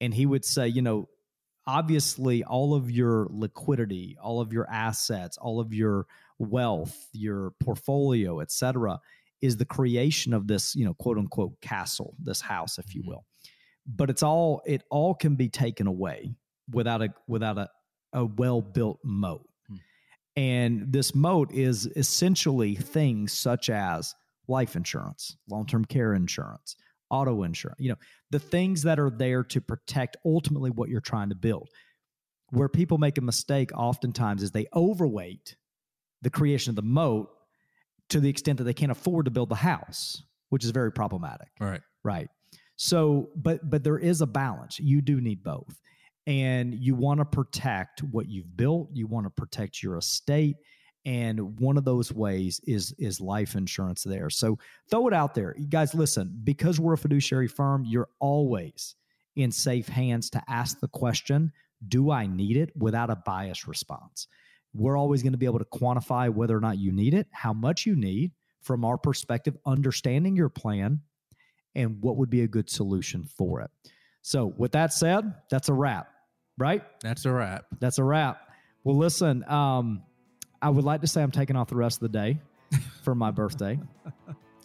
And 0.00 0.14
he 0.14 0.26
would 0.26 0.44
say, 0.44 0.68
you 0.68 0.82
know, 0.82 1.08
obviously 1.66 2.44
all 2.44 2.74
of 2.74 2.90
your 2.90 3.26
liquidity, 3.30 4.16
all 4.22 4.40
of 4.40 4.52
your 4.52 4.68
assets, 4.70 5.36
all 5.36 5.60
of 5.60 5.74
your 5.74 6.06
wealth, 6.38 7.08
your 7.12 7.52
portfolio, 7.60 8.40
et 8.40 8.50
cetera, 8.50 9.00
is 9.42 9.56
the 9.56 9.64
creation 9.64 10.32
of 10.32 10.46
this, 10.46 10.74
you 10.74 10.84
know, 10.84 10.94
quote 10.94 11.18
unquote 11.18 11.60
castle, 11.60 12.14
this 12.22 12.40
house, 12.40 12.78
if 12.78 12.94
you 12.94 13.02
Mhm. 13.02 13.08
will. 13.08 13.26
But 13.86 14.10
it's 14.10 14.22
all 14.22 14.62
it 14.66 14.82
all 14.90 15.14
can 15.14 15.34
be 15.36 15.48
taken 15.48 15.86
away 15.86 16.34
without 16.70 17.02
a 17.02 17.14
without 17.26 17.58
a, 17.58 17.70
a 18.12 18.24
well-built 18.24 19.00
moat. 19.04 19.48
Hmm. 19.66 19.76
And 20.36 20.92
this 20.92 21.14
moat 21.14 21.52
is 21.52 21.86
essentially 21.96 22.74
things 22.74 23.32
such 23.32 23.70
as 23.70 24.14
life 24.48 24.76
insurance, 24.76 25.36
long-term 25.48 25.84
care 25.84 26.14
insurance, 26.14 26.76
auto 27.10 27.42
insurance, 27.42 27.80
you 27.80 27.90
know, 27.90 27.98
the 28.30 28.38
things 28.38 28.82
that 28.82 28.98
are 28.98 29.10
there 29.10 29.42
to 29.44 29.60
protect 29.60 30.16
ultimately 30.24 30.70
what 30.70 30.88
you're 30.88 31.00
trying 31.00 31.28
to 31.28 31.34
build. 31.34 31.68
Where 32.50 32.68
people 32.68 32.96
make 32.96 33.18
a 33.18 33.22
mistake 33.22 33.70
oftentimes 33.76 34.42
is 34.42 34.50
they 34.50 34.66
overweight 34.74 35.56
the 36.22 36.30
creation 36.30 36.70
of 36.70 36.76
the 36.76 36.82
moat 36.82 37.28
to 38.08 38.20
the 38.20 38.30
extent 38.30 38.58
that 38.58 38.64
they 38.64 38.74
can't 38.74 38.92
afford 38.92 39.26
to 39.26 39.30
build 39.30 39.50
the 39.50 39.54
house, 39.54 40.22
which 40.48 40.64
is 40.64 40.70
very 40.70 40.90
problematic. 40.90 41.48
Right. 41.60 41.82
right. 42.04 42.28
So, 42.76 43.30
but 43.36 43.68
but 43.68 43.84
there 43.84 43.98
is 43.98 44.20
a 44.22 44.26
balance. 44.26 44.78
You 44.78 45.02
do 45.02 45.20
need 45.20 45.42
both. 45.42 45.80
And 46.26 46.74
you 46.74 46.94
want 46.94 47.20
to 47.20 47.24
protect 47.24 48.02
what 48.02 48.28
you've 48.28 48.54
built, 48.56 48.90
you 48.92 49.06
want 49.06 49.24
to 49.26 49.30
protect 49.30 49.82
your 49.82 49.96
estate, 49.96 50.56
and 51.04 51.58
one 51.60 51.76
of 51.76 51.84
those 51.84 52.12
ways 52.12 52.60
is 52.66 52.94
is 52.98 53.20
life 53.20 53.54
insurance 53.54 54.02
there. 54.02 54.30
So, 54.30 54.58
throw 54.90 55.08
it 55.08 55.14
out 55.14 55.34
there. 55.34 55.54
You 55.56 55.66
guys 55.66 55.94
listen, 55.94 56.38
because 56.44 56.80
we're 56.80 56.94
a 56.94 56.98
fiduciary 56.98 57.48
firm, 57.48 57.84
you're 57.84 58.08
always 58.18 58.94
in 59.36 59.52
safe 59.52 59.88
hands 59.88 60.30
to 60.30 60.42
ask 60.48 60.80
the 60.80 60.88
question, 60.88 61.52
do 61.86 62.10
I 62.10 62.26
need 62.26 62.56
it 62.56 62.72
without 62.76 63.10
a 63.10 63.16
biased 63.16 63.68
response? 63.68 64.26
We're 64.74 64.98
always 64.98 65.22
going 65.22 65.32
to 65.32 65.38
be 65.38 65.46
able 65.46 65.60
to 65.60 65.64
quantify 65.64 66.32
whether 66.32 66.56
or 66.56 66.60
not 66.60 66.78
you 66.78 66.92
need 66.92 67.14
it, 67.14 67.28
how 67.30 67.52
much 67.52 67.86
you 67.86 67.96
need 67.96 68.32
from 68.60 68.84
our 68.84 68.98
perspective, 68.98 69.56
understanding 69.64 70.36
your 70.36 70.48
plan 70.48 71.00
and 71.74 72.02
what 72.02 72.16
would 72.16 72.30
be 72.30 72.42
a 72.42 72.48
good 72.48 72.68
solution 72.68 73.24
for 73.24 73.60
it. 73.60 73.70
So, 74.22 74.52
with 74.56 74.72
that 74.72 74.92
said, 74.92 75.32
that's 75.50 75.68
a 75.68 75.72
wrap, 75.72 76.08
right? 76.58 76.82
That's 77.00 77.24
a 77.24 77.32
wrap. 77.32 77.66
That's 77.78 77.98
a 77.98 78.04
wrap. 78.04 78.40
Well, 78.84 78.96
listen, 78.96 79.44
um, 79.48 80.02
I 80.60 80.70
would 80.70 80.84
like 80.84 81.00
to 81.02 81.06
say 81.06 81.22
I'm 81.22 81.30
taking 81.30 81.56
off 81.56 81.68
the 81.68 81.76
rest 81.76 82.02
of 82.02 82.10
the 82.10 82.18
day 82.18 82.38
for 83.02 83.14
my 83.14 83.30
birthday, 83.30 83.78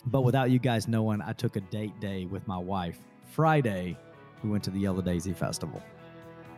but 0.06 0.22
without 0.22 0.50
you 0.50 0.60
guys 0.60 0.88
knowing, 0.88 1.22
I 1.22 1.34
took 1.34 1.56
a 1.56 1.62
date 1.62 2.00
day 2.00 2.26
with 2.26 2.48
my 2.48 2.58
wife. 2.58 3.00
Friday, 3.32 3.98
we 4.44 4.50
went 4.50 4.64
to 4.64 4.72
the 4.72 4.80
Yellow 4.80 5.02
Daisy 5.02 5.34
Festival. 5.34 5.82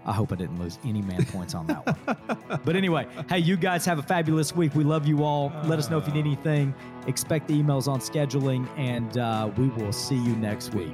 I 0.06 0.13
hope 0.13 0.32
I 0.32 0.36
didn't 0.36 0.60
lose 0.60 0.78
any 0.86 1.02
man 1.02 1.26
points 1.26 1.56
on 1.56 1.65
that 1.67 1.86
one. 1.86 2.62
but 2.63 2.76
anyway, 2.76 3.08
hey, 3.28 3.39
you 3.39 3.58
guys 3.58 3.86
have 3.86 3.98
a 3.98 4.04
fabulous 4.04 4.56
week. 4.56 4.76
We 4.76 4.84
love 4.84 5.08
you 5.08 5.24
all. 5.24 5.52
Let 5.65 5.80
us 5.80 5.89
know 5.89 5.98
if 5.98 6.08
you 6.08 6.13
need 6.13 6.26
anything. 6.26 6.76
Expect 7.08 7.48
the 7.48 7.62
emails 7.62 7.88
on 7.88 8.00
scheduling, 8.00 8.69
and 8.78 9.17
uh, 9.17 9.50
we 9.58 9.67
will 9.69 9.91
see 9.91 10.15
you 10.15 10.36
next 10.36 10.74
week. 10.76 10.93